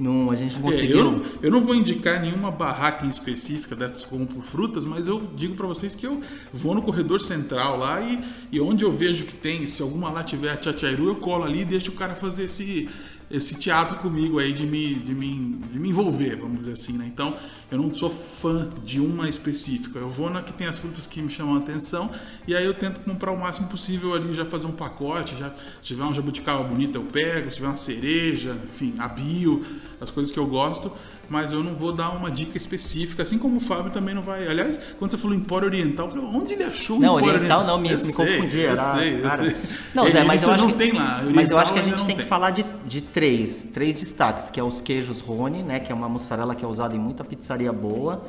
não, 0.00 0.30
a 0.30 0.36
gente 0.36 0.54
não 0.54 0.62
conseguiu. 0.62 0.98
É, 0.98 1.00
eu, 1.00 1.24
eu, 1.42 1.50
não 1.50 1.60
vou 1.60 1.74
indicar 1.74 2.20
nenhuma 2.20 2.50
barraca 2.50 3.04
em 3.04 3.08
específica 3.08 3.76
dessas 3.76 4.04
como 4.04 4.26
por 4.26 4.42
frutas, 4.42 4.84
mas 4.84 5.06
eu 5.06 5.30
digo 5.36 5.54
para 5.54 5.66
vocês 5.66 5.94
que 5.94 6.06
eu 6.06 6.20
vou 6.52 6.74
no 6.74 6.82
corredor 6.82 7.20
central 7.20 7.76
lá 7.76 8.00
e, 8.00 8.20
e 8.50 8.60
onde 8.60 8.84
eu 8.84 8.90
vejo 8.90 9.24
que 9.24 9.34
tem, 9.34 9.66
se 9.66 9.82
alguma 9.82 10.10
lá 10.10 10.24
tiver 10.24 10.50
a 10.50 10.56
tchachairu, 10.56 11.08
eu 11.08 11.16
colo 11.16 11.44
ali 11.44 11.60
e 11.60 11.64
deixo 11.64 11.90
o 11.90 11.94
cara 11.94 12.14
fazer 12.16 12.44
esse, 12.44 12.88
esse 13.30 13.54
teatro 13.56 13.98
comigo 13.98 14.38
aí 14.38 14.52
de 14.52 14.66
me, 14.66 14.94
de, 14.94 15.14
me, 15.14 15.60
de 15.72 15.78
me 15.78 15.90
envolver, 15.90 16.36
vamos 16.36 16.58
dizer 16.58 16.72
assim, 16.72 16.94
né? 16.94 17.06
Então, 17.06 17.36
eu 17.70 17.78
não 17.78 17.94
sou 17.94 18.10
fã 18.10 18.68
de 18.84 19.00
uma 19.00 19.28
específica. 19.28 19.98
Eu 19.98 20.08
vou 20.08 20.28
na 20.28 20.42
que 20.42 20.52
tem 20.52 20.66
as 20.66 20.78
frutas 20.78 21.06
que 21.06 21.22
me 21.22 21.30
chamam 21.30 21.54
a 21.54 21.58
atenção 21.58 22.10
e 22.46 22.54
aí 22.54 22.64
eu 22.64 22.74
tento 22.74 23.00
comprar 23.00 23.30
o 23.30 23.38
máximo 23.38 23.68
possível 23.68 24.14
ali, 24.14 24.32
já 24.32 24.44
fazer 24.44 24.66
um 24.66 24.72
pacote, 24.72 25.36
já 25.36 25.50
se 25.50 25.54
tiver 25.82 26.02
uma 26.02 26.14
jabuticaba 26.14 26.64
bonita 26.64 26.98
eu 26.98 27.04
pego, 27.04 27.50
se 27.50 27.56
tiver 27.56 27.68
uma 27.68 27.76
cereja, 27.76 28.56
enfim, 28.68 28.94
a 28.98 29.06
bio, 29.06 29.64
as 30.00 30.10
coisas 30.10 30.32
que 30.32 30.38
eu 30.38 30.46
gosto, 30.46 30.90
mas 31.30 31.52
eu 31.52 31.62
não 31.62 31.74
vou 31.74 31.92
dar 31.92 32.10
uma 32.10 32.28
dica 32.28 32.56
específica, 32.56 33.22
assim 33.22 33.38
como 33.38 33.58
o 33.58 33.60
Fábio 33.60 33.92
também 33.92 34.12
não 34.12 34.20
vai. 34.22 34.48
Aliás, 34.48 34.80
quando 34.98 35.12
você 35.12 35.16
falou 35.16 35.36
Empório 35.36 35.68
Oriental, 35.68 36.06
eu 36.06 36.12
falei, 36.12 36.26
onde 36.26 36.54
ele 36.54 36.64
achou 36.64 36.96
o 36.96 37.00
Não, 37.00 37.14
Oriental, 37.14 37.36
oriental 37.36 37.66
não, 37.66 37.78
me, 37.78 37.94
me 37.94 38.12
confundi. 38.12 38.58
Eu 38.58 38.76
sei, 38.76 39.24
eu 39.24 39.30
sei. 39.36 39.56
Não, 39.94 40.10
Zé, 40.10 40.24
mas 40.24 40.42
eu 40.42 40.50
acho 40.50 40.62
não 40.64 40.72
que, 40.72 40.78
tem 40.78 40.92
lá. 40.92 41.18
Oriental 41.18 41.34
mas 41.34 41.50
eu 41.50 41.58
acho 41.58 41.72
que 41.72 41.78
a 41.78 41.82
gente 41.82 41.98
tem, 41.98 42.06
tem, 42.06 42.16
que 42.16 42.24
falar 42.24 42.50
de, 42.50 42.64
de 42.84 43.00
três, 43.00 43.68
três 43.72 43.94
destaques, 43.94 44.50
que 44.50 44.58
é 44.58 44.64
os 44.64 44.80
queijos 44.80 45.20
Rony, 45.20 45.62
né, 45.62 45.78
que 45.78 45.92
é 45.92 45.94
uma 45.94 46.08
mussarela 46.08 46.54
que 46.54 46.64
é 46.64 46.68
usada 46.68 46.96
em 46.96 46.98
muita 46.98 47.22
pizzaria 47.22 47.59
boa. 47.68 48.24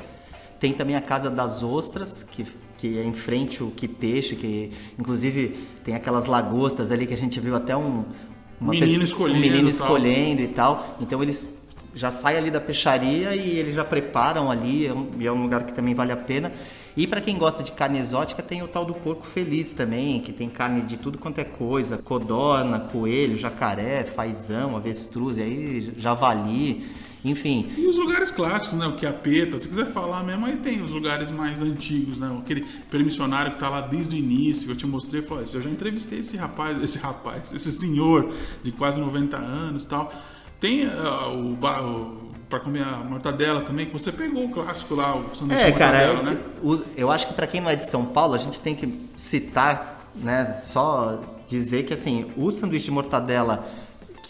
Tem 0.60 0.72
também 0.72 0.94
a 0.96 1.00
Casa 1.00 1.30
das 1.30 1.62
Ostras, 1.62 2.22
que, 2.22 2.46
que 2.78 2.98
é 2.98 3.04
em 3.04 3.12
frente 3.12 3.62
o 3.62 3.70
Que 3.70 3.88
Peixe, 3.88 4.36
que 4.36 4.70
inclusive 4.98 5.56
tem 5.84 5.94
aquelas 5.94 6.26
lagostas 6.26 6.90
ali 6.92 7.06
que 7.06 7.14
a 7.14 7.16
gente 7.16 7.40
viu 7.40 7.56
até 7.56 7.76
um, 7.76 8.04
uma 8.60 8.70
Menino 8.70 8.86
pessoa- 9.00 9.04
escolhendo 9.04 9.38
um 9.38 9.40
menino 9.40 9.68
e 9.68 9.72
tal. 9.72 9.86
escolhendo 9.86 10.40
e 10.42 10.48
tal. 10.48 10.96
Então 11.00 11.22
eles 11.22 11.56
já 11.94 12.10
saem 12.10 12.38
ali 12.38 12.50
da 12.50 12.60
peixaria 12.60 13.34
e 13.34 13.58
eles 13.58 13.74
já 13.74 13.84
preparam 13.84 14.50
ali, 14.50 14.86
é 14.86 14.94
um, 14.94 15.10
e 15.18 15.26
é 15.26 15.32
um 15.32 15.42
lugar 15.42 15.64
que 15.64 15.72
também 15.72 15.94
vale 15.94 16.12
a 16.12 16.16
pena. 16.16 16.52
E 16.96 17.06
para 17.06 17.20
quem 17.20 17.36
gosta 17.38 17.62
de 17.62 17.72
carne 17.72 17.98
exótica, 17.98 18.42
tem 18.42 18.62
o 18.62 18.68
tal 18.68 18.84
do 18.84 18.94
porco 18.94 19.26
feliz 19.26 19.72
também, 19.72 20.20
que 20.20 20.32
tem 20.32 20.48
carne 20.48 20.82
de 20.82 20.96
tudo 20.96 21.18
quanto 21.18 21.38
é 21.40 21.44
coisa, 21.44 21.98
codorna, 21.98 22.80
coelho, 22.80 23.36
jacaré, 23.36 24.04
fazão, 24.04 24.76
avestruz, 24.76 25.38
e 25.38 25.42
aí 25.42 25.92
javali, 25.98 26.84
enfim. 27.24 27.70
E 27.76 27.86
os 27.86 27.96
lugares 27.96 28.30
clássicos, 28.30 28.78
né? 28.78 28.86
O 28.86 28.96
que 28.96 29.06
é 29.06 29.08
a 29.08 29.12
Peta, 29.12 29.56
se 29.58 29.68
quiser 29.68 29.86
falar 29.86 30.22
mesmo, 30.24 30.44
aí 30.46 30.56
tem 30.56 30.82
os 30.82 30.90
lugares 30.90 31.30
mais 31.30 31.62
antigos, 31.62 32.18
né? 32.18 32.34
Aquele 32.38 32.62
permissionário 32.90 33.52
que 33.52 33.58
tá 33.58 33.68
lá 33.68 33.80
desde 33.82 34.14
o 34.16 34.18
início, 34.18 34.66
que 34.66 34.72
eu 34.72 34.76
te 34.76 34.86
mostrei, 34.86 35.22
falou, 35.22 35.44
eu 35.52 35.62
já 35.62 35.70
entrevistei 35.70 36.18
esse 36.20 36.36
rapaz, 36.36 36.82
esse 36.82 36.98
rapaz, 36.98 37.52
esse 37.52 37.70
senhor 37.72 38.32
de 38.62 38.72
quase 38.72 38.98
90 39.00 39.36
anos 39.36 39.84
e 39.84 39.86
tal. 39.86 40.12
Tem 40.60 40.84
ah, 40.86 41.28
o, 41.28 41.54
o 41.54 42.32
para 42.48 42.60
comer 42.60 42.82
a 42.82 42.98
mortadela 42.98 43.62
também, 43.62 43.86
que 43.86 43.92
você 43.94 44.12
pegou 44.12 44.44
o 44.44 44.50
clássico 44.50 44.94
lá, 44.94 45.16
o 45.16 45.34
sanduíche 45.34 45.62
É, 45.64 45.70
de 45.70 45.78
cara, 45.78 46.12
mortadela, 46.14 46.18
eu, 46.18 46.34
né? 46.34 46.40
o- 46.62 46.84
eu 47.00 47.10
acho 47.10 47.26
que 47.26 47.32
para 47.32 47.46
quem 47.46 47.60
não 47.62 47.70
é 47.70 47.76
de 47.76 47.88
São 47.88 48.04
Paulo, 48.04 48.34
a 48.34 48.38
gente 48.38 48.60
tem 48.60 48.74
que 48.76 49.08
citar, 49.16 50.10
né, 50.14 50.60
só 50.70 51.18
dizer 51.48 51.84
que 51.84 51.94
assim, 51.94 52.30
o 52.36 52.52
sanduíche 52.52 52.84
de 52.86 52.90
mortadela 52.90 53.66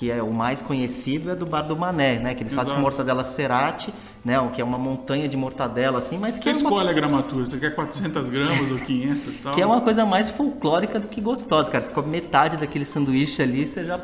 que 0.02 0.10
é 0.10 0.20
o 0.20 0.32
mais 0.32 0.60
conhecido 0.60 1.30
é 1.30 1.36
do 1.36 1.46
Bar 1.46 1.62
do 1.62 1.76
Mané, 1.76 2.18
né, 2.18 2.34
que 2.34 2.42
eles 2.42 2.52
fazem 2.52 2.72
com 2.72 2.80
Exato. 2.80 2.82
mortadela 2.82 3.22
cerati, 3.22 3.94
né, 4.24 4.34
que 4.52 4.60
é 4.60 4.64
uma 4.64 4.76
montanha 4.76 5.28
de 5.28 5.36
mortadela 5.36 5.98
assim, 5.98 6.18
mas 6.18 6.38
que 6.38 6.42
Você 6.42 6.48
é, 6.48 6.52
uma, 6.54 6.58
escolhe 6.58 6.88
a 6.88 6.92
gramatura, 6.92 7.46
você 7.46 7.56
quer 7.56 7.72
400 7.72 8.28
gramas 8.28 8.72
ou 8.72 8.78
500 8.80 9.36
e 9.36 9.38
tal. 9.38 9.54
que 9.54 9.62
é 9.62 9.64
uma 9.64 9.80
coisa 9.80 10.04
mais 10.04 10.28
folclórica 10.28 10.98
do 10.98 11.06
que 11.06 11.20
gostosa, 11.20 11.70
cara. 11.70 11.84
Você 11.84 11.92
come 11.92 12.08
metade 12.08 12.56
daquele 12.56 12.84
sanduíche 12.84 13.40
ali, 13.42 13.64
você 13.64 13.84
já 13.84 14.00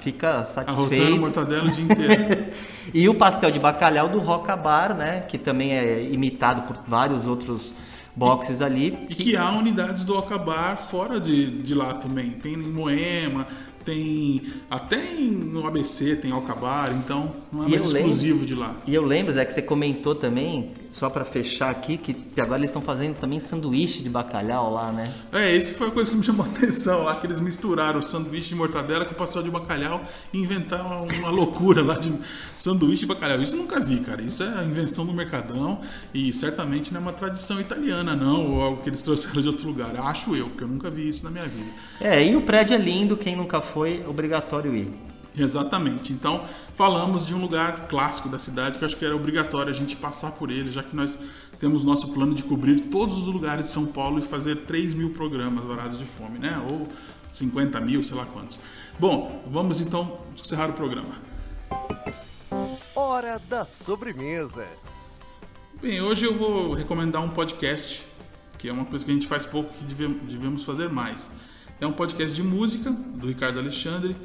fica 0.00 0.28
Arrotando 0.28 0.48
satisfeito. 0.52 1.16
mortadela 1.16 1.64
o 1.64 1.70
dia 1.70 1.84
inteiro. 1.84 2.44
E 2.92 3.08
o 3.08 3.14
pastel 3.14 3.50
de 3.50 3.58
bacalhau 3.58 4.10
do 4.10 4.18
Roca 4.18 4.54
Bar, 4.54 4.94
né? 4.94 5.20
Que 5.22 5.38
também 5.38 5.72
é 5.72 6.02
imitado 6.02 6.62
por 6.62 6.78
vários 6.86 7.26
outros 7.26 7.72
boxes 8.16 8.62
ali. 8.62 8.98
E 9.10 9.14
que 9.14 9.36
há 9.36 9.50
unidades 9.52 10.02
do 10.02 10.16
Ocabar 10.16 10.76
fora 10.76 11.20
de, 11.20 11.62
de 11.62 11.74
lá 11.74 11.94
também. 11.94 12.30
Tem 12.30 12.54
em 12.54 12.56
Moema, 12.56 13.46
tem 13.86 14.42
até 14.68 15.00
no 15.14 15.66
ABC 15.66 16.16
tem 16.16 16.32
Alcabar, 16.32 16.92
então 16.92 17.32
não 17.52 17.64
é 17.64 17.68
mais 17.70 17.84
eu 17.86 17.90
lembro- 17.92 18.10
exclusivo 18.10 18.44
de 18.44 18.54
lá. 18.54 18.76
E 18.86 18.92
eu 18.94 19.04
lembro, 19.06 19.32
Zé, 19.32 19.44
que 19.44 19.52
você 19.54 19.62
comentou 19.62 20.14
também, 20.14 20.72
só 20.96 21.10
pra 21.10 21.26
fechar 21.26 21.70
aqui, 21.70 21.98
que 21.98 22.14
que 22.14 22.40
agora 22.40 22.58
eles 22.58 22.70
estão 22.70 22.80
fazendo 22.80 23.16
também 23.16 23.38
sanduíche 23.38 24.02
de 24.02 24.08
bacalhau 24.08 24.72
lá, 24.72 24.90
né? 24.90 25.04
É, 25.30 25.54
esse 25.54 25.74
foi 25.74 25.88
a 25.88 25.90
coisa 25.90 26.10
que 26.10 26.16
me 26.16 26.22
chamou 26.22 26.46
a 26.46 26.48
atenção 26.48 27.04
lá, 27.04 27.20
que 27.20 27.26
eles 27.26 27.38
misturaram 27.38 28.00
o 28.00 28.02
sanduíche 28.02 28.48
de 28.48 28.54
mortadela 28.54 29.04
com 29.04 29.12
o 29.12 29.14
pastel 29.14 29.42
de 29.42 29.50
bacalhau 29.50 30.02
e 30.32 30.38
inventaram 30.38 30.86
uma, 30.86 31.12
uma 31.12 31.30
loucura 31.30 31.82
lá 31.82 31.96
de 31.96 32.14
sanduíche 32.54 33.00
de 33.00 33.06
bacalhau. 33.06 33.42
Isso 33.42 33.56
eu 33.56 33.60
nunca 33.60 33.78
vi, 33.78 34.00
cara. 34.00 34.22
Isso 34.22 34.42
é 34.42 34.58
a 34.58 34.64
invenção 34.64 35.04
do 35.04 35.12
Mercadão 35.12 35.80
e 36.14 36.32
certamente 36.32 36.92
não 36.94 37.00
é 37.00 37.02
uma 37.02 37.12
tradição 37.12 37.60
italiana, 37.60 38.16
não, 38.16 38.52
ou 38.52 38.62
algo 38.62 38.82
que 38.82 38.88
eles 38.88 39.02
trouxeram 39.02 39.42
de 39.42 39.48
outro 39.48 39.68
lugar. 39.68 39.94
Acho 39.96 40.34
eu, 40.34 40.48
porque 40.48 40.64
eu 40.64 40.68
nunca 40.68 40.90
vi 40.90 41.10
isso 41.10 41.22
na 41.22 41.30
minha 41.30 41.44
vida. 41.44 41.70
É, 42.00 42.26
e 42.26 42.34
o 42.34 42.40
prédio 42.40 42.74
é 42.74 42.78
lindo, 42.78 43.18
quem 43.18 43.36
nunca 43.36 43.60
foi, 43.60 44.02
obrigatório 44.06 44.74
ir. 44.74 45.05
Exatamente. 45.36 46.12
Então, 46.12 46.44
falamos 46.74 47.26
de 47.26 47.34
um 47.34 47.38
lugar 47.40 47.88
clássico 47.88 48.28
da 48.28 48.38
cidade 48.38 48.78
que 48.78 48.84
eu 48.84 48.86
acho 48.86 48.96
que 48.96 49.04
era 49.04 49.14
obrigatório 49.14 49.70
a 49.70 49.74
gente 49.74 49.96
passar 49.96 50.32
por 50.32 50.50
ele, 50.50 50.70
já 50.70 50.82
que 50.82 50.94
nós 50.96 51.18
temos 51.60 51.84
nosso 51.84 52.08
plano 52.08 52.34
de 52.34 52.42
cobrir 52.42 52.80
todos 52.88 53.16
os 53.18 53.26
lugares 53.26 53.64
de 53.66 53.70
São 53.70 53.86
Paulo 53.86 54.18
e 54.18 54.22
fazer 54.22 54.56
3 54.64 54.94
mil 54.94 55.10
programas 55.10 55.64
varados 55.64 55.98
de 55.98 56.04
fome, 56.04 56.38
né? 56.38 56.58
Ou 56.70 56.88
50 57.32 57.80
mil, 57.80 58.02
sei 58.02 58.16
lá 58.16 58.24
quantos. 58.26 58.58
Bom, 58.98 59.42
vamos 59.50 59.80
então 59.80 60.18
encerrar 60.34 60.70
o 60.70 60.72
programa. 60.72 61.14
Hora 62.94 63.40
da 63.48 63.64
sobremesa. 63.64 64.66
Bem, 65.80 66.00
hoje 66.00 66.24
eu 66.24 66.34
vou 66.34 66.72
recomendar 66.72 67.22
um 67.22 67.28
podcast, 67.28 68.04
que 68.58 68.68
é 68.68 68.72
uma 68.72 68.86
coisa 68.86 69.04
que 69.04 69.10
a 69.10 69.14
gente 69.14 69.26
faz 69.26 69.44
pouco 69.44 69.72
que 69.74 69.84
deve- 69.84 70.14
devemos 70.20 70.64
fazer 70.64 70.88
mais. 70.88 71.30
É 71.78 71.86
um 71.86 71.92
podcast 71.92 72.34
de 72.34 72.42
música, 72.42 72.90
do 72.90 73.26
Ricardo 73.26 73.58
Alexandre, 73.58 74.16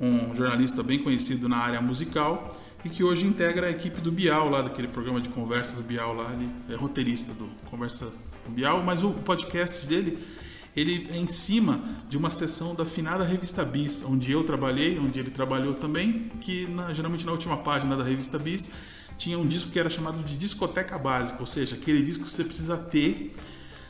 um 0.00 0.34
jornalista 0.34 0.82
bem 0.82 1.02
conhecido 1.02 1.48
na 1.48 1.56
área 1.56 1.80
musical 1.80 2.48
e 2.84 2.88
que 2.88 3.02
hoje 3.02 3.26
integra 3.26 3.66
a 3.66 3.70
equipe 3.70 4.00
do 4.00 4.12
Bial, 4.12 4.48
lá 4.50 4.62
daquele 4.62 4.88
programa 4.88 5.20
de 5.20 5.28
conversa 5.28 5.74
do 5.74 5.82
Bial 5.82 6.14
lá, 6.14 6.32
ele 6.32 6.48
é 6.70 6.74
roteirista 6.76 7.32
do 7.32 7.48
Conversa 7.70 8.12
do 8.44 8.50
Bial, 8.50 8.82
mas 8.82 9.02
o 9.02 9.10
podcast 9.10 9.86
dele, 9.86 10.18
ele 10.76 11.08
é 11.10 11.16
em 11.16 11.26
cima 11.28 11.82
de 12.08 12.16
uma 12.16 12.30
sessão 12.30 12.74
da 12.74 12.84
finada 12.84 13.24
revista 13.24 13.64
Bis, 13.64 14.04
onde 14.06 14.30
eu 14.30 14.44
trabalhei, 14.44 14.98
onde 14.98 15.18
ele 15.18 15.30
trabalhou 15.30 15.74
também, 15.74 16.30
que 16.40 16.66
na- 16.68 16.92
geralmente 16.94 17.24
na 17.26 17.32
última 17.32 17.56
página 17.56 17.96
da 17.96 18.04
revista 18.04 18.38
Bis 18.38 18.70
tinha 19.18 19.38
um 19.38 19.46
disco 19.46 19.70
que 19.70 19.78
era 19.78 19.88
chamado 19.88 20.22
de 20.22 20.36
discoteca 20.36 20.98
básica, 20.98 21.40
ou 21.40 21.46
seja, 21.46 21.74
aquele 21.74 22.02
disco 22.02 22.24
que 22.24 22.30
você 22.30 22.44
precisa 22.44 22.76
ter 22.76 23.34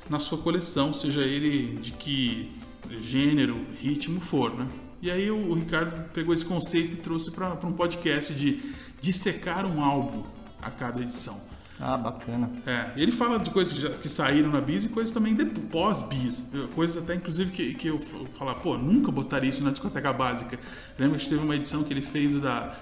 na 0.09 0.21
sua 0.21 0.39
coleção, 0.39 0.95
seja 0.95 1.21
ele 1.23 1.77
de 1.81 1.91
que 1.91 2.53
gênero, 3.01 3.67
ritmo 3.81 4.21
for, 4.21 4.55
né? 4.57 4.67
E 5.07 5.11
aí 5.11 5.31
o, 5.31 5.37
o 5.51 5.55
Ricardo 5.55 6.11
pegou 6.13 6.35
esse 6.35 6.45
conceito 6.45 6.95
e 6.95 6.97
trouxe 6.97 7.31
para 7.31 7.53
um 7.65 7.73
podcast 7.73 8.35
de 8.35 8.61
dissecar 9.01 9.65
um 9.65 9.81
álbum 9.81 10.25
a 10.61 10.69
cada 10.69 11.01
edição. 11.01 11.41
Ah, 11.79 11.97
bacana. 11.97 12.51
É, 12.67 12.91
ele 12.97 13.13
fala 13.13 13.39
de 13.39 13.51
coisas 13.51 13.73
que, 13.73 13.79
já- 13.81 13.91
que 13.91 14.09
saíram 14.09 14.51
na 14.51 14.61
Bis 14.61 14.85
e 14.85 14.89
coisas 14.89 15.13
também 15.13 15.37
pós-Bis. 15.37 16.49
Coisas 16.75 16.97
até, 17.01 17.15
inclusive, 17.15 17.53
que, 17.53 17.75
que 17.75 17.87
eu 17.87 18.01
falar, 18.37 18.57
pô, 18.57 18.77
nunca 18.77 19.13
botaria 19.13 19.49
isso 19.49 19.63
na 19.63 19.71
discoteca 19.71 20.13
básica. 20.13 20.59
Lembra 20.99 21.19
que 21.19 21.29
teve 21.29 21.41
uma 21.41 21.55
edição 21.55 21.85
que 21.85 21.93
ele 21.93 22.03
fez 22.03 22.35
o 22.35 22.41
da, 22.41 22.75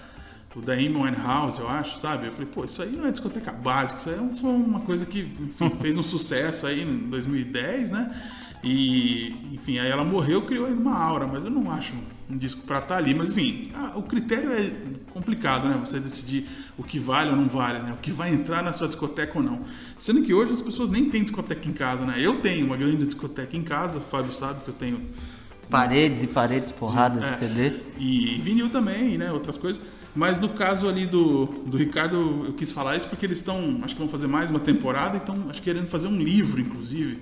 o 0.57 0.63
da 0.63 0.73
Amy 0.73 0.95
Winehouse, 0.97 1.61
eu 1.61 1.69
acho, 1.69 1.99
sabe? 2.01 2.29
Eu 2.29 2.33
falei, 2.33 2.47
pô, 2.47 2.65
isso 2.65 2.81
aí 2.81 2.93
não 2.97 3.05
é 3.05 3.11
discoteca 3.11 3.53
básica, 3.53 4.01
isso 4.01 4.09
aí 4.09 4.15
é 4.15 4.41
foi 4.41 4.51
uma 4.51 4.81
coisa 4.81 5.05
que 5.05 5.21
enfim, 5.21 5.71
fez 5.79 5.99
um 5.99 6.03
sucesso 6.03 6.67
aí 6.67 6.81
em 6.83 7.11
2010, 7.11 7.91
né? 7.91 8.31
E, 8.63 9.37
enfim, 9.53 9.79
aí 9.79 9.91
ela 9.91 10.05
morreu, 10.05 10.43
criou 10.47 10.69
uma 10.69 10.97
aura, 10.97 11.27
mas 11.27 11.45
eu 11.45 11.51
não 11.51 11.71
acho 11.71 11.93
um 12.31 12.37
disco 12.39 12.63
pra 12.63 12.79
estar 12.79 12.97
ali. 12.97 13.15
Mas, 13.15 13.31
enfim, 13.31 13.71
ah, 13.75 13.93
o 13.97 14.03
critério 14.03 14.51
é 14.53 14.73
complicado, 15.13 15.69
né? 15.69 15.77
Você 15.85 16.01
decidir 16.01 16.47
o 16.77 16.83
que 16.83 16.99
vale 16.99 17.31
ou 17.31 17.37
não 17.37 17.49
vale, 17.49 17.79
né? 17.81 17.93
O 17.93 17.97
que 17.99 18.11
vai 18.11 18.33
entrar 18.33 18.63
na 18.63 18.73
sua 18.73 18.87
discoteca 18.87 19.39
ou 19.39 19.45
não. 19.45 19.61
Sendo 19.99 20.23
que 20.23 20.33
hoje 20.35 20.53
as 20.53 20.63
pessoas 20.63 20.89
nem 20.91 21.09
têm 21.11 21.23
discoteca 21.23 21.69
em 21.69 21.73
casa, 21.73 22.05
né? 22.05 22.15
Eu 22.19 22.41
tenho 22.41 22.67
uma 22.67 22.77
grande 22.77 23.05
discoteca 23.05 23.57
em 23.57 23.63
casa, 23.63 23.99
o 23.99 24.01
Fábio 24.01 24.33
sabe 24.33 24.63
que 24.65 24.69
eu 24.69 24.75
tenho 24.75 25.01
Paredes 25.71 26.23
e 26.23 26.27
paredes 26.27 26.71
porradas 26.71 27.25
É. 27.25 27.31
de 27.33 27.39
CD. 27.39 27.73
e 27.99 28.39
vinil 28.43 28.69
também, 28.69 29.17
né? 29.17 29.33
Outras 29.33 29.57
coisas. 29.57 29.81
Mas 30.15 30.39
no 30.39 30.51
caso 30.51 30.87
ali 30.89 31.07
do, 31.07 31.47
do 31.67 31.77
Ricardo, 31.77 32.45
eu 32.47 32.53
quis 32.53 32.71
falar 32.71 32.97
isso 32.97 33.09
porque 33.09 33.25
eles 33.27 33.39
estão, 33.39 33.81
acho 33.83 33.95
que 33.95 34.01
vão 34.01 34.09
fazer 34.09 34.27
mais 34.29 34.51
uma 34.51 34.61
temporada, 34.61 35.17
então 35.17 35.35
acho 35.49 35.61
que 35.61 35.63
querendo 35.63 35.87
fazer 35.87 36.07
um 36.07 36.17
livro, 36.19 36.61
inclusive, 36.61 37.21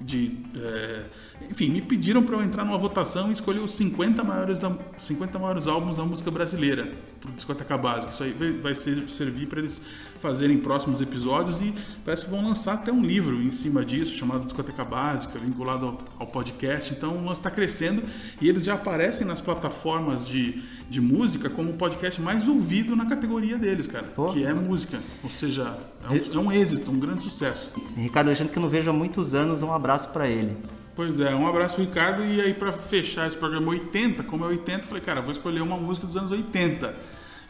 de. 0.00 0.36
é, 0.56 1.04
enfim, 1.50 1.68
me 1.68 1.82
pediram 1.82 2.22
para 2.22 2.36
eu 2.36 2.42
entrar 2.42 2.64
numa 2.64 2.78
votação 2.78 3.28
e 3.30 3.32
escolher 3.32 3.60
os 3.60 3.74
50 3.74 4.22
maiores, 4.24 4.58
da, 4.58 4.76
50 4.98 5.38
maiores 5.38 5.66
álbuns 5.66 5.96
da 5.96 6.04
música 6.04 6.30
brasileira 6.30 6.92
pro 7.20 7.30
Discoteca 7.32 7.76
Básica. 7.76 8.12
Isso 8.12 8.22
aí 8.22 8.32
vai, 8.60 8.74
ser, 8.74 9.08
servir 9.08 9.46
para 9.46 9.60
eles 9.60 9.80
fazerem 10.20 10.58
próximos 10.58 11.00
episódios 11.00 11.60
e 11.60 11.74
parece 12.04 12.24
que 12.24 12.30
vão 12.30 12.44
lançar 12.44 12.74
até 12.74 12.92
um 12.92 13.04
livro 13.04 13.42
em 13.42 13.50
cima 13.50 13.84
disso, 13.84 14.14
chamado 14.14 14.44
Discoteca 14.44 14.84
Básica, 14.84 15.38
vinculado 15.38 15.86
ao, 15.86 16.00
ao 16.20 16.26
podcast. 16.26 16.92
Então 16.92 17.16
o 17.16 17.24
lance 17.24 17.40
está 17.40 17.50
crescendo 17.50 18.02
e 18.40 18.48
eles 18.48 18.64
já 18.64 18.74
aparecem 18.74 19.26
nas 19.26 19.40
plataformas 19.40 20.26
de, 20.26 20.62
de 20.88 21.00
música 21.00 21.50
como 21.50 21.70
o 21.70 21.74
podcast 21.74 22.20
mais 22.20 22.48
ouvido 22.48 22.96
na 22.96 23.06
categoria 23.06 23.58
deles, 23.58 23.86
cara, 23.86 24.06
Pô. 24.06 24.32
que 24.32 24.44
é 24.44 24.54
música. 24.54 24.98
Ou 25.22 25.30
seja, 25.30 25.76
é 26.02 26.08
um, 26.08 26.42
é 26.42 26.46
um 26.46 26.52
êxito, 26.52 26.90
um 26.90 26.98
grande 26.98 27.22
sucesso. 27.22 27.70
Ricardo 27.96 28.28
Alexandre, 28.28 28.52
que 28.52 28.58
eu 28.58 28.62
não 28.62 28.70
vejo 28.70 28.88
há 28.88 28.92
muitos 28.92 29.34
anos, 29.34 29.62
um 29.62 29.72
abraço 29.72 30.08
pra 30.10 30.28
ele. 30.28 30.56
Pois 30.96 31.18
é, 31.18 31.34
um 31.34 31.46
abraço 31.46 31.74
pro 31.74 31.84
Ricardo. 31.84 32.24
E 32.24 32.40
aí, 32.40 32.54
pra 32.54 32.72
fechar 32.72 33.26
esse 33.26 33.36
programa 33.36 33.70
80, 33.70 34.22
como 34.22 34.44
é 34.44 34.48
80, 34.48 34.80
eu 34.80 34.84
falei, 34.84 35.02
cara, 35.02 35.20
vou 35.20 35.32
escolher 35.32 35.60
uma 35.60 35.76
música 35.76 36.06
dos 36.06 36.16
anos 36.16 36.30
80, 36.30 36.94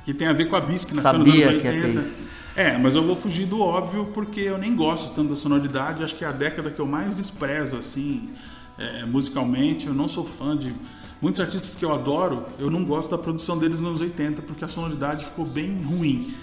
que 0.05 0.15
tem 0.15 0.27
a 0.27 0.33
ver 0.33 0.49
com 0.49 0.57
a 0.57 0.61
Bis, 0.61 0.85
que 0.85 0.95
nasceu 0.95 1.19
nos 1.19 1.29
Sabia 1.29 1.49
anos 1.49 1.61
que 1.61 1.67
ia 1.67 1.73
80. 1.75 1.93
ter 1.93 1.99
isso. 1.99 2.17
É, 2.57 2.79
mas 2.79 2.95
eu 2.95 3.03
vou 3.03 3.17
fugir 3.17 3.47
do 3.47 3.61
óbvio 3.61 4.07
porque 4.15 4.41
eu 4.41 4.57
nem 4.57 4.75
gosto 4.75 5.13
tanto 5.15 5.31
da 5.31 5.37
sonoridade. 5.37 6.03
Acho 6.03 6.15
que 6.15 6.25
é 6.25 6.29
a 6.29 6.33
década 6.33 6.71
que 6.71 6.81
eu 6.81 6.87
mais 6.87 7.17
desprezo, 7.17 7.77
assim, 7.77 8.31
é, 8.79 9.05
musicalmente. 9.05 9.87
Eu 9.87 9.95
não 9.95 10.09
sou 10.09 10.25
fã 10.25 10.57
de. 10.57 10.73
Muitos 11.21 11.41
artistas 11.41 11.75
que 11.75 11.85
eu 11.85 11.93
adoro, 11.93 12.45
eu 12.59 12.71
não 12.71 12.85
gosto 12.85 13.11
da 13.11 13.17
produção 13.17 13.57
deles 13.57 13.81
nos 13.81 13.89
anos 13.89 14.01
80 14.01 14.43
porque 14.43 14.65
a 14.65 14.69
sonoridade 14.69 15.25
ficou 15.25 15.47
bem 15.47 15.83
ruim. 15.83 16.35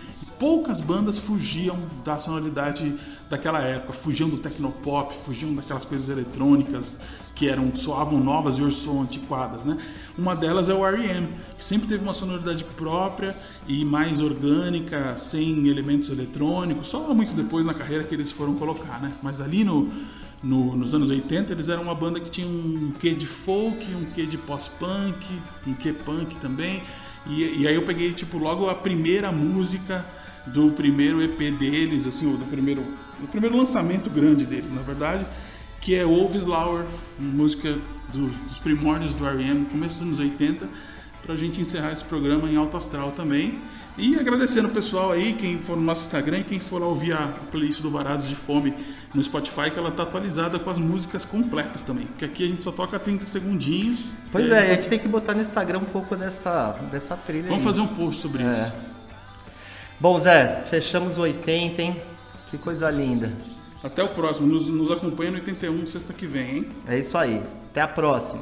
Poucas 0.42 0.82
bandas 0.82 1.20
fugiam 1.20 1.78
da 2.04 2.18
sonoridade 2.18 2.96
daquela 3.30 3.60
época, 3.60 3.94
fugiam 3.94 4.28
do 4.28 4.38
tecnopop, 4.38 5.14
fugiam 5.14 5.54
daquelas 5.54 5.86
coisas 5.86 6.10
eletrônicas 6.10 6.98
que 7.36 7.48
eram 7.48 7.76
soavam 7.76 8.20
novas 8.20 8.58
e 8.58 8.64
hoje 8.64 8.78
são 8.78 9.04
antiquadas, 9.04 9.64
né? 9.64 9.78
Uma 10.18 10.36
delas 10.36 10.68
é 10.68 10.74
o 10.74 10.84
R.E.M., 10.84 11.30
que 11.56 11.64
sempre 11.64 11.88
teve 11.88 12.02
uma 12.02 12.16
sonoridade 12.16 12.64
própria 12.64 13.36
e 13.68 13.86
mais 13.86 14.20
orgânica, 14.20 15.16
sem 15.20 15.68
elementos 15.68 16.10
eletrônicos, 16.10 16.88
só 16.88 17.14
muito 17.14 17.36
depois 17.36 17.64
na 17.64 17.76
carreira 17.76 18.04
que 18.04 18.16
eles 18.16 18.32
foram 18.32 18.56
colocar, 18.56 19.00
né? 19.00 19.14
Mas 19.22 19.40
ali 19.40 19.64
no, 19.64 19.92
no, 20.42 20.76
nos 20.76 20.96
anos 20.96 21.12
80 21.12 21.54
eles 21.54 21.70
eram 21.70 21.84
uma 21.84 21.94
banda 21.94 22.20
que 22.20 22.32
tinha 22.32 22.48
um 22.48 22.92
quê 23.00 23.12
de 23.14 23.28
folk, 23.28 23.94
um 23.94 24.06
quê 24.06 24.26
de 24.26 24.40
pós-punk, 24.40 25.24
um 25.68 25.76
quê 25.76 25.94
punk 25.94 26.36
também. 26.38 26.82
E, 27.28 27.62
e 27.62 27.68
aí 27.68 27.76
eu 27.76 27.86
peguei 27.86 28.12
tipo 28.12 28.40
logo 28.40 28.68
a 28.68 28.74
primeira 28.74 29.32
música 29.32 30.04
do 30.48 30.72
primeiro 30.72 31.22
EP 31.22 31.38
deles, 31.58 32.08
assim, 32.08 32.32
do 32.36 32.46
primeiro, 32.46 32.84
do 33.20 33.28
primeiro 33.28 33.56
lançamento 33.58 34.10
grande 34.10 34.46
deles, 34.46 34.72
na 34.74 34.82
verdade, 34.82 35.26
que 35.80 35.96
é 35.96 36.04
Wolves 36.06 36.46
Lauer, 36.46 36.86
música 37.20 37.78
do, 38.14 38.28
dos 38.28 38.58
primórdios 38.58 39.14
do 39.14 39.26
R.E.M., 39.26 39.66
começo 39.66 39.96
dos 40.00 40.04
anos 40.08 40.20
80, 40.20 40.68
para 41.24 41.34
a 41.34 41.38
gente 41.38 41.62
encerrar 41.62 41.92
esse 41.92 42.04
programa 42.04 42.50
em 42.50 42.56
alto 42.56 42.76
astral 42.78 43.12
também. 43.12 43.60
E 43.98 44.16
agradecendo 44.16 44.70
o 44.70 44.72
pessoal 44.72 45.12
aí, 45.12 45.34
quem 45.34 45.60
for 45.60 45.76
no 45.76 45.84
nosso 45.84 46.04
Instagram 46.06 46.40
e 46.40 46.44
quem 46.46 46.60
for 46.60 46.82
ouvir 46.82 47.12
a 47.14 47.28
playlist 47.52 47.82
do 47.82 47.92
Varados 47.92 48.28
de 48.28 48.36
Fome 48.36 48.74
no 49.14 49.22
Spotify, 49.22 49.70
que 49.70 49.78
ela 49.78 49.92
tá 49.92 50.04
atualizada 50.04 50.58
com 50.58 50.70
as 50.70 50.78
músicas 50.78 51.26
completas 51.26 51.84
também. 51.84 52.06
Porque 52.06 52.24
aqui 52.26 52.46
a 52.46 52.48
gente 52.48 52.64
só 52.64 52.72
toca 52.72 52.98
30 52.98 53.26
segundinhos. 53.26 54.10
Pois 54.32 54.50
é, 54.50 54.72
a 54.72 54.76
gente 54.76 54.88
tem 54.88 54.98
que 54.98 55.10
botar 55.10 55.34
no 55.34 55.42
Instagram 55.42 55.80
um 55.80 55.86
pouco 55.86 56.16
dessa, 56.16 56.72
dessa 56.90 57.18
trilha 57.18 57.50
Vamos 57.50 57.60
aí. 57.60 57.64
fazer 57.66 57.82
um 57.82 57.88
post 57.88 58.22
sobre 58.22 58.44
É. 58.44 58.52
isso. 58.64 58.74
Bom, 60.02 60.20
Zé, 60.20 60.64
fechamos 60.68 61.20
o 61.20 61.22
80, 61.22 61.80
hein? 61.80 62.02
Que 62.50 62.58
coisa 62.58 62.90
linda. 62.90 63.32
Até 63.84 64.02
o 64.04 64.08
próximo. 64.08 64.48
Nos, 64.48 64.68
nos 64.68 64.92
acompanha 64.92 65.30
no 65.30 65.38
81, 65.38 65.86
sexta 65.86 66.12
que 66.12 66.26
vem, 66.26 66.58
hein? 66.58 66.72
É 66.88 66.98
isso 66.98 67.16
aí. 67.16 67.44
Até 67.70 67.82
a 67.82 67.88
próxima. 67.88 68.42